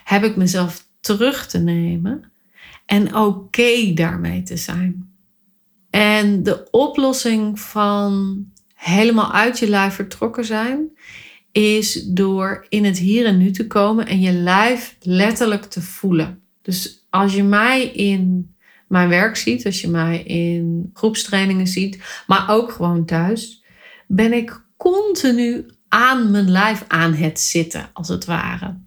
heb 0.04 0.24
ik 0.24 0.36
mezelf 0.36 0.86
terug 1.00 1.48
te 1.48 1.60
nemen 1.60 2.32
en 2.86 3.16
oké 3.16 3.94
daarmee 3.94 4.44
te 4.44 4.58
zijn. 4.58 5.14
En 5.90 6.44
de 6.44 6.68
oplossing 6.72 7.60
van 7.60 8.46
helemaal 8.80 9.32
uit 9.32 9.60
je 9.60 9.70
lijf 9.70 9.94
vertrokken 9.94 10.46
zijn, 10.46 10.98
is 11.52 12.04
door 12.04 12.66
in 12.70 12.86
het 12.86 12.98
hier 12.98 13.26
en 13.26 13.38
nu 13.38 13.52
te 13.52 13.68
komen 13.68 14.08
en 14.08 14.20
je 14.20 14.32
lijf 14.32 14.96
letterlijk 15.00 15.64
te 15.64 15.82
voelen. 15.82 16.42
Dus 16.62 17.06
als 17.10 17.34
je 17.34 17.44
mij 17.44 17.84
in 17.84 18.54
mijn 18.88 19.10
werk 19.10 19.36
ziet, 19.36 19.66
als 19.66 19.82
je 19.82 19.88
mij 19.88 20.24
in 20.24 20.90
groepstrainingen 20.94 21.68
ziet, 21.68 22.24
maar 22.28 22.50
ook 22.50 22.72
gewoon 22.72 23.06
thuis, 23.06 23.64
ben 24.08 24.34
ik 24.34 24.64
continu 24.78 25.66
aan 25.88 26.32
mijn 26.32 26.52
lijf 26.52 26.86
aan 26.88 27.14
het 27.14 27.40
zitten, 27.40 27.90
als 27.94 28.08
het 28.08 28.26
ware. 28.26 28.78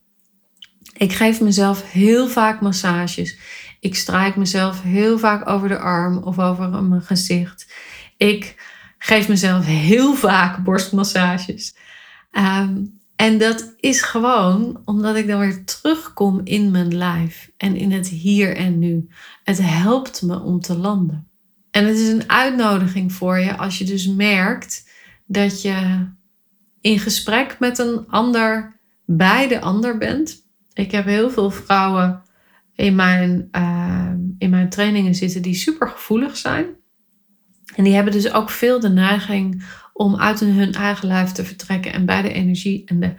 Ik 0.97 1.13
geef 1.13 1.41
mezelf 1.41 1.91
heel 1.91 2.29
vaak 2.29 2.61
massages. 2.61 3.39
Ik 3.81 3.95
strijk 3.95 4.37
mezelf 4.37 4.83
heel 4.83 5.19
vaak 5.19 5.49
over 5.49 5.69
de 5.69 5.79
arm 5.79 6.17
of 6.17 6.39
over 6.39 6.83
mijn 6.83 7.03
gezicht. 7.03 7.75
Ik 8.17 8.55
geef 9.05 9.29
mezelf 9.29 9.65
heel 9.65 10.15
vaak 10.15 10.65
borstmassages. 10.65 11.77
Ehm, 12.31 12.85
en 13.17 13.39
dat 13.39 13.75
is 13.81 14.03
gewoon 14.03 14.83
omdat 14.85 15.17
ik 15.17 15.27
dan 15.27 15.41
weer 15.41 15.65
terugkom 15.65 16.41
in 16.45 16.71
mijn 16.71 16.97
lijf 16.97 17.51
en 17.57 17.77
in 17.77 17.93
het 17.93 18.09
hier 18.09 18.57
en 18.57 18.79
nu. 18.79 19.09
Het 19.45 19.59
helpt 19.63 20.23
me 20.23 20.41
om 20.41 20.61
te 20.61 20.77
landen. 20.77 21.29
En 21.71 21.87
het 21.87 21.97
is 21.97 22.09
een 22.09 22.31
uitnodiging 22.31 23.13
voor 23.13 23.39
je 23.39 23.57
als 23.57 23.79
je 23.79 23.85
dus 23.85 24.07
merkt 24.07 24.91
dat 25.27 25.63
je 25.63 26.07
in 26.81 26.99
gesprek 26.99 27.57
met 27.59 27.79
een 27.79 28.05
ander 28.09 28.81
bij 29.05 29.49
de 29.49 29.61
ander 29.61 29.99
bent. 29.99 30.47
Ik 30.73 30.91
heb 30.91 31.05
heel 31.05 31.31
veel 31.31 31.51
vrouwen 31.51 32.23
in 32.75 32.95
mijn, 32.95 33.49
ehm, 33.51 34.19
in 34.39 34.51
mijn 34.51 34.69
trainingen 34.69 35.15
zitten 35.15 35.43
die 35.43 35.55
super 35.55 35.89
gevoelig 35.89 36.37
zijn. 36.37 36.81
En 37.77 37.85
die 37.85 37.95
hebben 37.95 38.13
dus 38.13 38.33
ook 38.33 38.51
veel 38.51 38.81
de 38.81 38.89
neiging 38.89 39.65
om 39.93 40.17
uit 40.17 40.41
hun 40.41 40.73
eigen 40.73 41.09
lijf 41.09 41.33
te 41.33 41.45
vertrekken 41.45 41.93
en 41.93 42.07
bij 42.07 42.23
de 42.23 42.33
energie 42.33 42.83
en 42.87 43.01
de, 43.01 43.15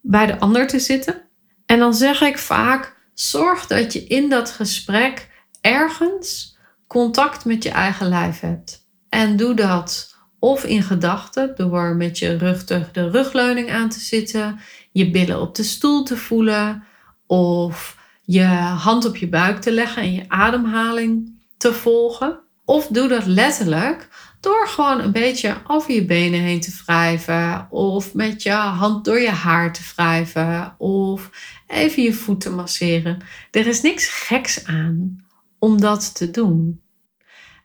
bij 0.00 0.26
de 0.26 0.38
ander 0.38 0.66
te 0.66 0.78
zitten. 0.78 1.22
En 1.66 1.78
dan 1.78 1.94
zeg 1.94 2.20
ik 2.20 2.38
vaak: 2.38 2.96
zorg 3.14 3.66
dat 3.66 3.92
je 3.92 4.04
in 4.04 4.28
dat 4.28 4.50
gesprek 4.50 5.28
ergens 5.60 6.56
contact 6.86 7.44
met 7.44 7.62
je 7.62 7.70
eigen 7.70 8.08
lijf 8.08 8.40
hebt. 8.40 8.86
En 9.08 9.36
doe 9.36 9.54
dat 9.54 10.16
of 10.38 10.64
in 10.64 10.82
gedachten 10.82 11.52
door 11.56 11.96
met 11.96 12.18
je 12.18 12.36
rug 12.36 12.64
tegen 12.64 12.92
de 12.92 13.10
rugleuning 13.10 13.70
aan 13.70 13.88
te 13.88 14.00
zitten, 14.00 14.60
je 14.92 15.10
billen 15.10 15.40
op 15.40 15.54
de 15.54 15.62
stoel 15.62 16.02
te 16.02 16.16
voelen 16.16 16.84
of 17.26 17.96
je 18.22 18.44
hand 18.44 19.04
op 19.04 19.16
je 19.16 19.28
buik 19.28 19.60
te 19.60 19.72
leggen 19.72 20.02
en 20.02 20.12
je 20.12 20.24
ademhaling 20.28 21.42
te 21.56 21.72
volgen. 21.72 22.40
Of 22.68 22.86
doe 22.86 23.08
dat 23.08 23.26
letterlijk 23.26 24.08
door 24.40 24.68
gewoon 24.68 25.00
een 25.00 25.12
beetje 25.12 25.56
over 25.66 25.92
je 25.92 26.04
benen 26.04 26.40
heen 26.40 26.60
te 26.60 26.82
wrijven. 26.84 27.70
Of 27.70 28.14
met 28.14 28.42
je 28.42 28.50
hand 28.50 29.04
door 29.04 29.20
je 29.20 29.30
haar 29.30 29.72
te 29.72 29.80
wrijven. 29.94 30.74
Of 30.78 31.30
even 31.66 32.02
je 32.02 32.12
voeten 32.12 32.54
masseren. 32.54 33.22
Er 33.50 33.66
is 33.66 33.82
niks 33.82 34.08
geks 34.08 34.64
aan 34.64 35.24
om 35.58 35.80
dat 35.80 36.14
te 36.14 36.30
doen. 36.30 36.80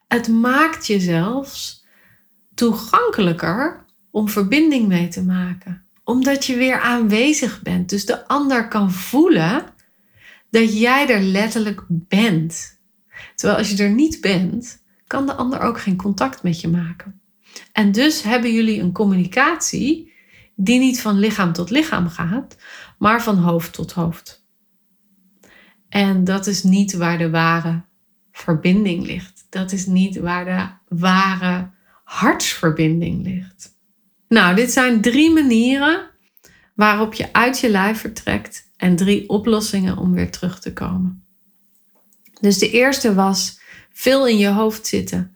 Het 0.08 0.28
maakt 0.28 0.88
je 0.88 1.00
zelfs 1.00 1.86
toegankelijker 2.56 3.86
om 4.12 4.30
verbinding 4.30 4.88
mee 4.88 5.08
te 5.08 5.24
maken. 5.24 5.86
Omdat 6.04 6.46
je 6.46 6.56
weer 6.56 6.80
aanwezig 6.80 7.62
bent. 7.62 7.90
Dus 7.90 8.06
de 8.06 8.28
ander 8.28 8.68
kan 8.68 8.92
voelen 8.92 9.66
dat 10.50 10.80
jij 10.80 11.10
er 11.10 11.22
letterlijk 11.22 11.84
bent. 11.88 12.80
Terwijl 13.36 13.60
als 13.60 13.70
je 13.70 13.84
er 13.84 13.92
niet 13.92 14.22
bent, 14.22 14.82
kan 15.14 15.26
de 15.26 15.34
ander 15.34 15.60
ook 15.60 15.80
geen 15.80 15.96
contact 15.96 16.44
met 16.44 16.62
je 16.62 16.68
maken. 16.68 17.22
En 17.72 17.92
dus 17.92 18.22
hebben 18.22 18.54
jullie 18.54 18.82
een 18.82 18.92
communicatie 18.92 20.14
die 20.56 20.80
niet 20.80 21.02
van 21.02 21.20
lichaam 21.20 21.54
tot 21.54 21.70
lichaam 21.70 22.08
gaat, 22.08 22.58
maar 22.98 23.24
van 23.24 23.38
hoofd 23.38 23.74
tot 23.74 23.92
hoofd. 23.92 24.46
En 25.90 26.24
dat 26.24 26.48
is 26.48 26.64
niet 26.64 26.94
waar 26.94 27.18
de 27.18 27.30
ware 27.30 27.84
verbinding 28.32 29.06
ligt. 29.06 29.46
Dat 29.50 29.72
is 29.72 29.86
niet 29.86 30.18
waar 30.18 30.46
de 30.46 30.96
ware 30.98 31.70
hartsverbinding 32.04 33.24
ligt. 33.24 33.78
Nou, 34.28 34.56
dit 34.56 34.72
zijn 34.72 35.02
drie 35.02 35.32
manieren 35.32 36.10
waarop 36.76 37.14
je 37.14 37.34
uit 37.34 37.60
je 37.60 37.70
lijf 37.70 38.00
vertrekt 38.00 38.72
en 38.78 38.96
drie 38.96 39.30
oplossingen 39.30 39.98
om 39.98 40.14
weer 40.14 40.32
terug 40.32 40.60
te 40.60 40.74
komen. 40.74 41.26
Dus 42.40 42.58
de 42.58 42.72
eerste 42.72 43.14
was 43.14 43.62
veel 43.94 44.28
in 44.28 44.38
je 44.38 44.48
hoofd 44.48 44.88
zitten. 44.88 45.36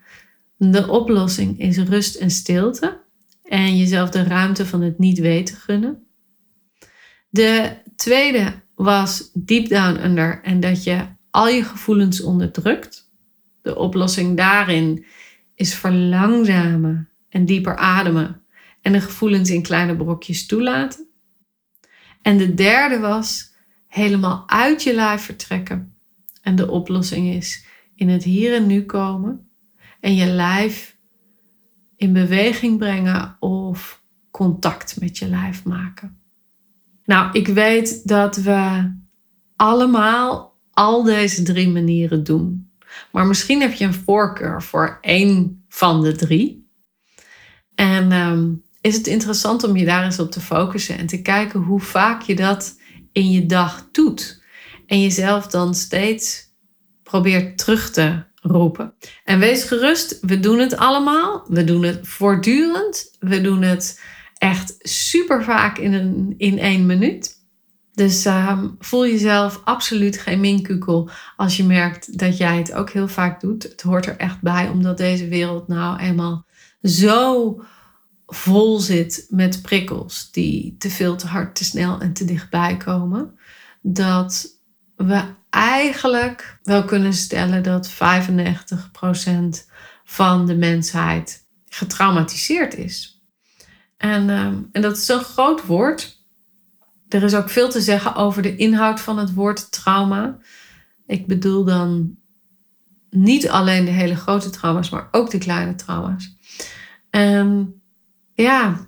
De 0.58 0.88
oplossing 0.88 1.60
is 1.60 1.78
rust 1.78 2.16
en 2.16 2.32
stilte 2.32 3.02
en 3.44 3.78
jezelf 3.78 4.10
de 4.10 4.24
ruimte 4.24 4.66
van 4.66 4.82
het 4.82 5.00
niet 5.00 5.20
weten 5.20 5.56
gunnen. 5.56 6.08
De 7.30 7.78
tweede 7.96 8.62
was 8.76 9.32
deep 9.34 9.68
down 9.68 10.04
under 10.04 10.42
en 10.44 10.60
dat 10.60 10.84
je 10.84 11.06
al 11.32 11.48
je 11.48 11.64
gevoelens 11.64 12.22
onderdrukt. 12.22 13.12
De 13.62 13.76
oplossing 13.76 14.38
daarin 14.38 15.06
is 15.56 15.76
verlangzamen 15.76 17.10
en 17.30 17.46
dieper 17.46 17.76
ademen 17.76 18.42
en 18.82 18.92
de 18.92 19.02
gevoelens 19.02 19.50
in 19.50 19.62
kleine 19.62 19.96
brokjes 19.96 20.46
toelaten. 20.46 21.08
En 22.22 22.38
de 22.38 22.54
derde 22.54 23.00
was 23.00 23.56
helemaal 23.88 24.44
uit 24.50 24.84
je 24.84 24.96
lijf 24.96 25.22
vertrekken. 25.22 25.96
En 26.42 26.56
de 26.56 26.72
oplossing 26.72 27.34
is 27.34 27.66
in 27.98 28.10
het 28.10 28.24
hier 28.24 28.54
en 28.54 28.68
nu 28.68 28.86
komen 28.86 29.50
en 30.00 30.16
je 30.16 30.26
lijf 30.26 30.98
in 31.96 32.14
beweging 32.14 32.78
brengen 32.78 33.38
of 33.40 34.04
contact 34.32 35.00
met 35.00 35.18
je 35.18 35.28
lijf 35.28 35.64
maken. 35.64 36.18
Nou, 37.06 37.32
ik 37.32 37.48
weet 37.48 38.08
dat 38.08 38.36
we 38.36 38.92
allemaal 39.56 40.58
al 40.72 41.04
deze 41.04 41.44
drie 41.44 41.70
manieren 41.70 42.24
doen. 42.24 42.72
Maar 43.12 43.26
misschien 43.26 43.62
heb 43.62 43.74
je 43.74 43.86
een 43.86 43.94
voorkeur 43.94 44.64
voor 44.64 44.98
één 45.02 45.66
van 45.70 46.02
de 46.02 46.16
drie. 46.16 46.70
En 47.76 48.12
ehm, 48.12 48.54
is 48.82 48.96
het 48.96 49.08
interessant 49.08 49.64
om 49.64 49.76
je 49.76 49.86
daar 49.86 50.04
eens 50.04 50.20
op 50.20 50.32
te 50.32 50.42
focussen 50.42 50.98
en 50.98 51.08
te 51.08 51.22
kijken 51.22 51.60
hoe 51.60 51.80
vaak 51.80 52.22
je 52.22 52.36
dat 52.36 52.80
in 53.12 53.32
je 53.32 53.46
dag 53.46 53.88
doet. 53.92 54.44
En 54.86 55.02
jezelf 55.02 55.48
dan 55.48 55.76
steeds 55.76 56.47
probeert 57.08 57.58
terug 57.58 57.92
te 57.92 58.24
roepen. 58.42 58.94
En 59.24 59.40
wees 59.40 59.64
gerust, 59.64 60.20
we 60.22 60.40
doen 60.40 60.60
het 60.60 60.78
allemaal. 60.78 61.46
We 61.48 61.64
doen 61.64 61.84
het 61.84 62.08
voortdurend. 62.08 63.16
We 63.20 63.42
doen 63.42 63.62
het 63.62 64.02
echt 64.38 64.76
super 64.80 65.44
vaak 65.44 65.78
in, 65.78 65.94
een, 65.94 66.34
in 66.38 66.60
één 66.60 66.86
minuut. 66.86 67.36
Dus 67.94 68.26
ehm, 68.26 68.68
voel 68.80 69.08
jezelf 69.08 69.62
absoluut 69.64 70.18
geen 70.18 70.40
minkukel 70.40 71.10
als 71.36 71.58
je 71.58 71.64
merkt 71.64 72.20
dat 72.20 72.38
jij 72.38 72.58
het 72.58 72.74
ook 72.74 72.90
heel 72.90 73.08
vaak 73.08 73.42
doet. 73.42 73.64
Het 73.64 73.82
hoort 73.82 74.06
er 74.06 74.18
echt 74.18 74.42
bij, 74.42 74.70
omdat 74.70 74.98
deze 74.98 75.28
wereld 75.28 75.68
nou 75.68 76.00
eenmaal 76.00 76.46
zo 76.82 77.56
vol 78.28 78.80
zit 78.80 79.28
met 79.30 79.62
prikkels 79.62 80.32
die 80.32 80.76
te 80.78 80.90
veel, 80.90 81.16
te 81.16 81.28
hard, 81.28 81.56
te 81.56 81.64
snel 81.64 82.00
en 82.00 82.14
te 82.14 82.26
dichtbij 82.26 82.78
komen. 82.78 83.38
Dat 83.82 84.60
we 84.96 85.24
eigenlijk 85.58 86.60
wel 86.64 86.86
kunnen 86.86 87.14
stellen 87.14 87.64
dat 87.64 87.92
95% 87.92 87.96
van 90.04 90.46
de 90.46 90.56
mensheid 90.56 91.46
getraumatiseerd 91.70 92.76
is. 92.76 93.22
En, 93.98 94.30
ehm, 94.30 94.62
en 94.72 94.82
dat 94.82 94.98
is 94.98 95.08
een 95.08 95.20
groot 95.20 95.66
woord. 95.66 96.26
Er 97.10 97.24
is 97.24 97.36
ook 97.36 97.50
veel 97.50 97.70
te 97.70 97.82
zeggen 97.82 98.16
over 98.16 98.42
de 98.42 98.56
inhoud 98.56 99.00
van 99.00 99.18
het 99.18 99.34
woord 99.34 99.72
trauma. 99.72 100.38
Ik 101.06 101.28
bedoel 101.28 101.64
dan 101.64 102.16
niet 103.10 103.50
alleen 103.50 103.86
de 103.86 103.92
hele 103.92 104.16
grote 104.16 104.50
trauma's, 104.50 104.90
maar 104.90 105.08
ook 105.12 105.30
de 105.30 105.38
kleine 105.38 105.76
trauma's. 105.76 106.36
En 107.10 107.82
ja, 108.34 108.88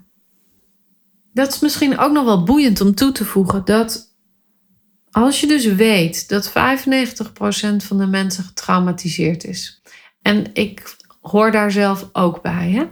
dat 1.34 1.53
is 1.53 1.60
misschien 1.60 1.97
ook 1.97 2.12
nog 2.12 2.25
wel 2.25 2.43
boeiend 2.43 2.82
om 2.82 2.95
toe 2.95 3.12
te 3.12 3.25
voegen. 3.25 3.65
Dat 3.65 4.09
als 5.12 5.39
je 5.39 5.48
dus 5.48 5.65
weet 5.65 6.30
dat 6.30 6.50
95% 6.50 6.54
van 7.78 7.98
de 7.98 8.08
mensen 8.08 8.43
getraumatiseerd 8.43 9.43
is. 9.43 9.82
En 10.22 10.54
ik 10.54 10.95
hoor 11.22 11.52
daar 11.52 11.72
zelf 11.72 12.10
ook 12.13 12.41
bij. 12.41 12.69
Hè? 12.69 12.86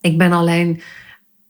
Ik 0.00 0.18
ben 0.18 0.32
alleen 0.32 0.82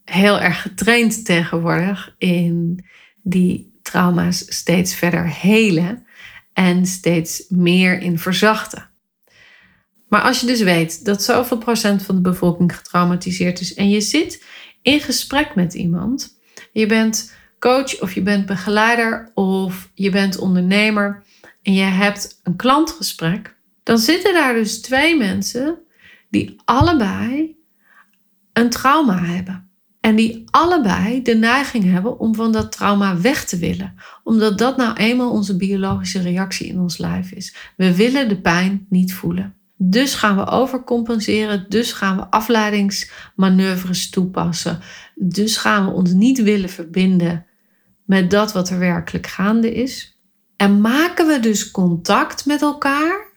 heel 0.05 0.39
erg 0.39 0.61
getraind 0.61 1.25
tegenwoordig 1.25 2.15
in 2.17 2.85
die 3.21 3.79
trauma's 3.81 4.45
steeds 4.47 4.95
verder 4.95 5.27
helen 5.29 6.05
en 6.53 6.85
steeds 6.85 7.45
meer 7.49 8.01
in 8.01 8.19
verzachten. 8.19 8.89
Maar 10.07 10.21
als 10.21 10.39
je 10.39 10.45
dus 10.45 10.61
weet 10.61 11.05
dat 11.05 11.23
zoveel 11.23 11.57
procent 11.57 12.03
van 12.03 12.15
de 12.15 12.21
bevolking 12.21 12.75
getraumatiseerd 12.75 13.59
is 13.59 13.73
en 13.73 13.89
je 13.89 14.01
zit 14.01 14.43
in 14.81 14.99
gesprek 14.99 15.55
met 15.55 15.73
iemand, 15.73 16.39
je 16.71 16.85
bent 16.85 17.33
coach 17.63 18.01
of 18.01 18.13
je 18.13 18.21
bent 18.21 18.45
begeleider 18.45 19.31
of 19.33 19.91
je 19.93 20.09
bent 20.09 20.37
ondernemer 20.37 21.23
en 21.61 21.73
je 21.73 21.83
hebt 21.83 22.39
een 22.43 22.55
klantgesprek, 22.55 23.55
dan 23.83 23.97
zitten 23.97 24.33
daar 24.33 24.53
dus 24.53 24.81
twee 24.81 25.17
mensen 25.17 25.77
die 26.29 26.61
allebei 26.65 27.55
een 28.53 28.69
trauma 28.69 29.23
hebben. 29.23 29.67
En 29.99 30.15
die 30.15 30.43
allebei 30.45 31.21
de 31.21 31.35
neiging 31.35 31.83
hebben 31.83 32.19
om 32.19 32.35
van 32.35 32.51
dat 32.51 32.71
trauma 32.71 33.21
weg 33.21 33.45
te 33.45 33.57
willen. 33.57 33.93
Omdat 34.23 34.57
dat 34.57 34.77
nou 34.77 34.95
eenmaal 34.95 35.31
onze 35.31 35.57
biologische 35.57 36.21
reactie 36.21 36.67
in 36.67 36.79
ons 36.79 36.97
lijf 36.97 37.31
is. 37.31 37.55
We 37.77 37.95
willen 37.95 38.29
de 38.29 38.41
pijn 38.41 38.85
niet 38.89 39.13
voelen. 39.13 39.55
Dus 39.77 40.15
gaan 40.15 40.35
we 40.35 40.45
overcompenseren. 40.45 41.65
Dus 41.69 41.93
gaan 41.93 42.17
we 42.17 42.29
afleidingsmanoeuvres 42.29 44.09
toepassen. 44.09 44.79
Dus 45.15 45.57
gaan 45.57 45.85
we 45.85 45.91
ons 45.91 46.11
niet 46.11 46.41
willen 46.41 46.69
verbinden 46.69 47.45
met 48.13 48.31
dat 48.31 48.53
wat 48.53 48.69
er 48.69 48.79
werkelijk 48.79 49.27
gaande 49.27 49.73
is. 49.73 50.19
En 50.55 50.81
maken 50.81 51.27
we 51.27 51.39
dus 51.39 51.71
contact 51.71 52.45
met 52.45 52.61
elkaar 52.61 53.31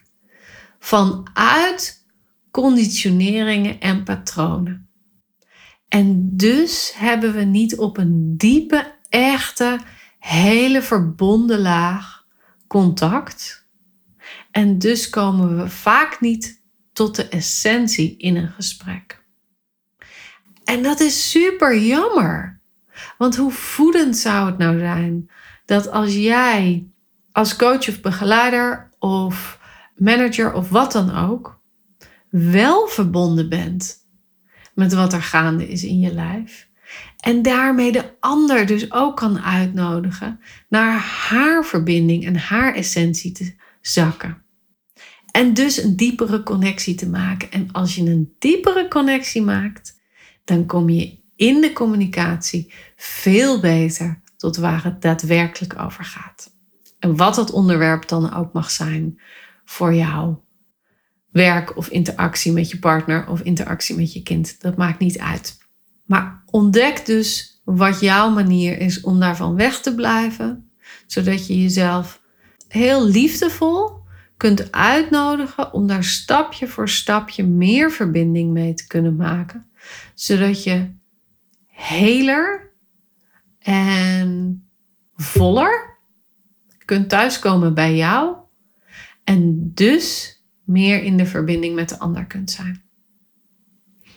vanuit 0.78 2.06
conditioneringen 2.50 3.80
en 3.80 4.02
patronen. 4.02 4.88
En 5.88 6.36
dus 6.36 6.92
hebben 6.96 7.34
we 7.34 7.42
niet 7.42 7.78
op 7.78 7.96
een 7.96 8.36
diepe, 8.36 8.94
echte, 9.08 9.80
hele 10.18 10.82
verbonden 10.82 11.60
laag 11.60 12.24
contact. 12.66 13.66
En 14.50 14.78
dus 14.78 15.10
komen 15.10 15.56
we 15.56 15.68
vaak 15.68 16.20
niet 16.20 16.62
tot 16.92 17.16
de 17.16 17.28
essentie 17.28 18.16
in 18.16 18.36
een 18.36 18.50
gesprek. 18.50 19.24
En 20.64 20.82
dat 20.82 21.00
is 21.00 21.30
super 21.30 21.78
jammer. 21.78 22.55
Want 23.18 23.36
hoe 23.36 23.50
voedend 23.50 24.16
zou 24.16 24.46
het 24.46 24.58
nou 24.58 24.78
zijn 24.78 25.30
dat 25.64 25.90
als 25.90 26.14
jij 26.14 26.86
als 27.32 27.56
coach 27.56 27.88
of 27.88 28.00
begeleider 28.00 28.88
of 28.98 29.60
manager 29.96 30.52
of 30.52 30.68
wat 30.68 30.92
dan 30.92 31.16
ook 31.16 31.60
wel 32.30 32.86
verbonden 32.86 33.48
bent 33.48 34.04
met 34.74 34.92
wat 34.92 35.12
er 35.12 35.22
gaande 35.22 35.68
is 35.68 35.84
in 35.84 35.98
je 36.00 36.12
lijf. 36.12 36.68
En 37.20 37.42
daarmee 37.42 37.92
de 37.92 38.12
ander 38.20 38.66
dus 38.66 38.92
ook 38.92 39.16
kan 39.16 39.40
uitnodigen 39.40 40.40
naar 40.68 40.98
haar 40.98 41.64
verbinding 41.64 42.24
en 42.24 42.36
haar 42.36 42.74
essentie 42.74 43.32
te 43.32 43.54
zakken. 43.80 44.42
En 45.30 45.54
dus 45.54 45.82
een 45.82 45.96
diepere 45.96 46.42
connectie 46.42 46.94
te 46.94 47.08
maken. 47.08 47.50
En 47.50 47.72
als 47.72 47.94
je 47.94 48.02
een 48.02 48.34
diepere 48.38 48.88
connectie 48.88 49.42
maakt, 49.42 50.00
dan 50.44 50.66
kom 50.66 50.88
je 50.88 51.18
in 51.36 51.60
de 51.60 51.72
communicatie 51.72 52.72
veel 52.96 53.60
beter 53.60 54.22
tot 54.36 54.56
waar 54.56 54.84
het 54.84 55.02
daadwerkelijk 55.02 55.78
over 55.78 56.04
gaat. 56.04 56.50
En 56.98 57.16
wat 57.16 57.34
dat 57.34 57.50
onderwerp 57.50 58.08
dan 58.08 58.34
ook 58.34 58.52
mag 58.52 58.70
zijn 58.70 59.20
voor 59.64 59.94
jou 59.94 60.36
werk 61.30 61.76
of 61.76 61.88
interactie 61.88 62.52
met 62.52 62.70
je 62.70 62.78
partner 62.78 63.28
of 63.28 63.40
interactie 63.40 63.96
met 63.96 64.12
je 64.12 64.22
kind. 64.22 64.60
Dat 64.60 64.76
maakt 64.76 64.98
niet 64.98 65.18
uit. 65.18 65.58
Maar 66.04 66.42
ontdek 66.46 67.06
dus 67.06 67.60
wat 67.64 68.00
jouw 68.00 68.30
manier 68.30 68.78
is 68.78 69.00
om 69.00 69.20
daarvan 69.20 69.54
weg 69.54 69.80
te 69.80 69.94
blijven, 69.94 70.70
zodat 71.06 71.46
je 71.46 71.62
jezelf 71.62 72.22
heel 72.68 73.06
liefdevol 73.06 74.04
kunt 74.36 74.72
uitnodigen 74.72 75.72
om 75.72 75.86
daar 75.86 76.04
stapje 76.04 76.68
voor 76.68 76.88
stapje 76.88 77.44
meer 77.44 77.90
verbinding 77.92 78.52
mee 78.52 78.74
te 78.74 78.86
kunnen 78.86 79.16
maken, 79.16 79.66
zodat 80.14 80.64
je 80.64 80.94
heler 81.76 82.72
en 83.58 84.62
voller 85.14 85.98
kunt 86.84 87.08
thuiskomen 87.08 87.74
bij 87.74 87.96
jou 87.96 88.36
en 89.24 89.70
dus 89.74 90.36
meer 90.64 91.02
in 91.02 91.16
de 91.16 91.26
verbinding 91.26 91.74
met 91.74 91.88
de 91.88 91.98
ander 91.98 92.26
kunt 92.26 92.50
zijn. 92.50 92.84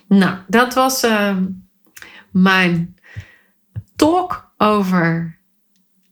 Nou, 0.08 0.38
dat 0.48 0.74
was 0.74 1.04
uh, 1.04 1.38
mijn 2.32 2.96
talk 3.96 4.54
over 4.58 5.38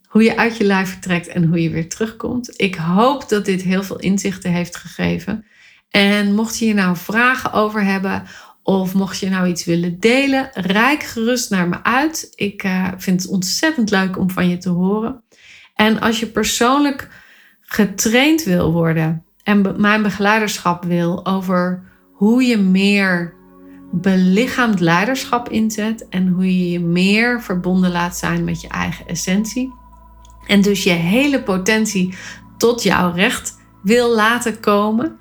hoe 0.07 0.23
je 0.23 0.37
uit 0.37 0.57
je 0.57 0.63
lijf 0.63 0.89
vertrekt 0.89 1.27
en 1.27 1.43
hoe 1.43 1.61
je 1.61 1.69
weer 1.69 1.89
terugkomt. 1.89 2.61
Ik 2.61 2.75
hoop 2.75 3.29
dat 3.29 3.45
dit 3.45 3.61
heel 3.61 3.83
veel 3.83 3.99
inzichten 3.99 4.51
heeft 4.51 4.75
gegeven. 4.75 5.45
En 5.89 6.35
mocht 6.35 6.57
je 6.57 6.65
hier 6.65 6.73
nou 6.73 6.97
vragen 6.97 7.51
over 7.51 7.83
hebben 7.83 8.23
of 8.67 8.93
mocht 8.93 9.19
je 9.19 9.29
nou 9.29 9.47
iets 9.47 9.65
willen 9.65 9.99
delen, 9.99 10.49
rijk 10.53 11.03
gerust 11.03 11.49
naar 11.49 11.67
me 11.67 11.83
uit. 11.83 12.31
Ik 12.35 12.63
uh, 12.63 12.87
vind 12.97 13.21
het 13.21 13.31
ontzettend 13.31 13.89
leuk 13.89 14.17
om 14.17 14.29
van 14.29 14.49
je 14.49 14.57
te 14.57 14.69
horen. 14.69 15.23
En 15.75 15.99
als 15.99 16.19
je 16.19 16.27
persoonlijk 16.27 17.09
getraind 17.61 18.43
wil 18.43 18.71
worden 18.71 19.23
en 19.43 19.81
mijn 19.81 20.01
begeleiderschap 20.01 20.83
wil 20.83 21.25
over 21.25 21.83
hoe 22.11 22.43
je 22.43 22.57
meer 22.57 23.33
belichaamd 23.91 24.79
leiderschap 24.79 25.49
inzet 25.49 26.07
en 26.09 26.27
hoe 26.27 26.45
je 26.45 26.71
je 26.71 26.79
meer 26.79 27.41
verbonden 27.41 27.91
laat 27.91 28.17
zijn 28.17 28.43
met 28.43 28.61
je 28.61 28.67
eigen 28.67 29.07
essentie. 29.07 29.73
En 30.47 30.61
dus 30.61 30.83
je 30.83 30.89
hele 30.89 31.43
potentie 31.43 32.15
tot 32.57 32.83
jouw 32.83 33.11
recht 33.11 33.57
wil 33.83 34.15
laten 34.15 34.59
komen. 34.59 35.17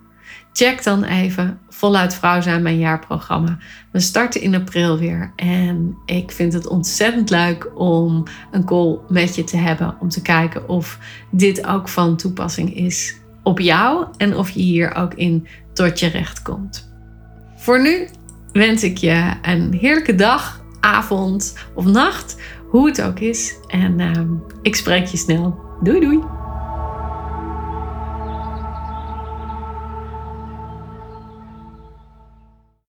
Check 0.53 0.83
dan 0.83 1.05
even 1.05 1.61
Voluit 1.77 2.15
Vrouw 2.15 2.41
zijn 2.41 2.63
mijn 2.63 2.79
jaarprogramma. 2.79 3.59
We 3.91 4.01
starten 4.01 4.41
in 4.41 4.55
april 4.55 4.99
weer 4.99 5.33
en 5.37 5.97
ik 6.05 6.31
vind 6.31 6.53
het 6.53 6.67
ontzettend 6.67 7.31
leuk 7.31 7.71
om 7.75 8.23
een 8.51 8.65
call 8.65 8.99
met 9.09 9.35
je 9.35 9.45
te 9.45 9.57
hebben 9.57 9.97
om 10.01 10.09
te 10.09 10.23
kijken 10.23 10.69
of 10.69 10.99
dit 11.31 11.67
ook 11.67 11.89
van 11.89 12.17
toepassing 12.17 12.75
is 12.75 13.17
op 13.43 13.61
jou 13.61 14.07
en 14.17 14.37
of 14.37 14.51
je 14.51 14.61
hier 14.61 14.95
ook 14.95 15.15
in 15.15 15.47
tot 15.73 16.01
je 16.01 16.07
recht 16.07 16.43
komt. 16.43 16.93
Voor 17.57 17.83
nu 17.83 18.09
wens 18.53 18.83
ik 18.83 18.97
je 18.97 19.33
een 19.43 19.73
heerlijke 19.73 20.15
dag, 20.15 20.65
avond 20.81 21.59
of 21.75 21.85
nacht, 21.85 22.41
hoe 22.69 22.87
het 22.87 23.03
ook 23.03 23.19
is. 23.19 23.55
En 23.67 23.99
uh, 23.99 24.11
ik 24.63 24.77
spreek 24.77 25.07
je 25.07 25.17
snel. 25.17 25.59
Doei 25.83 26.01
doei! 26.01 26.36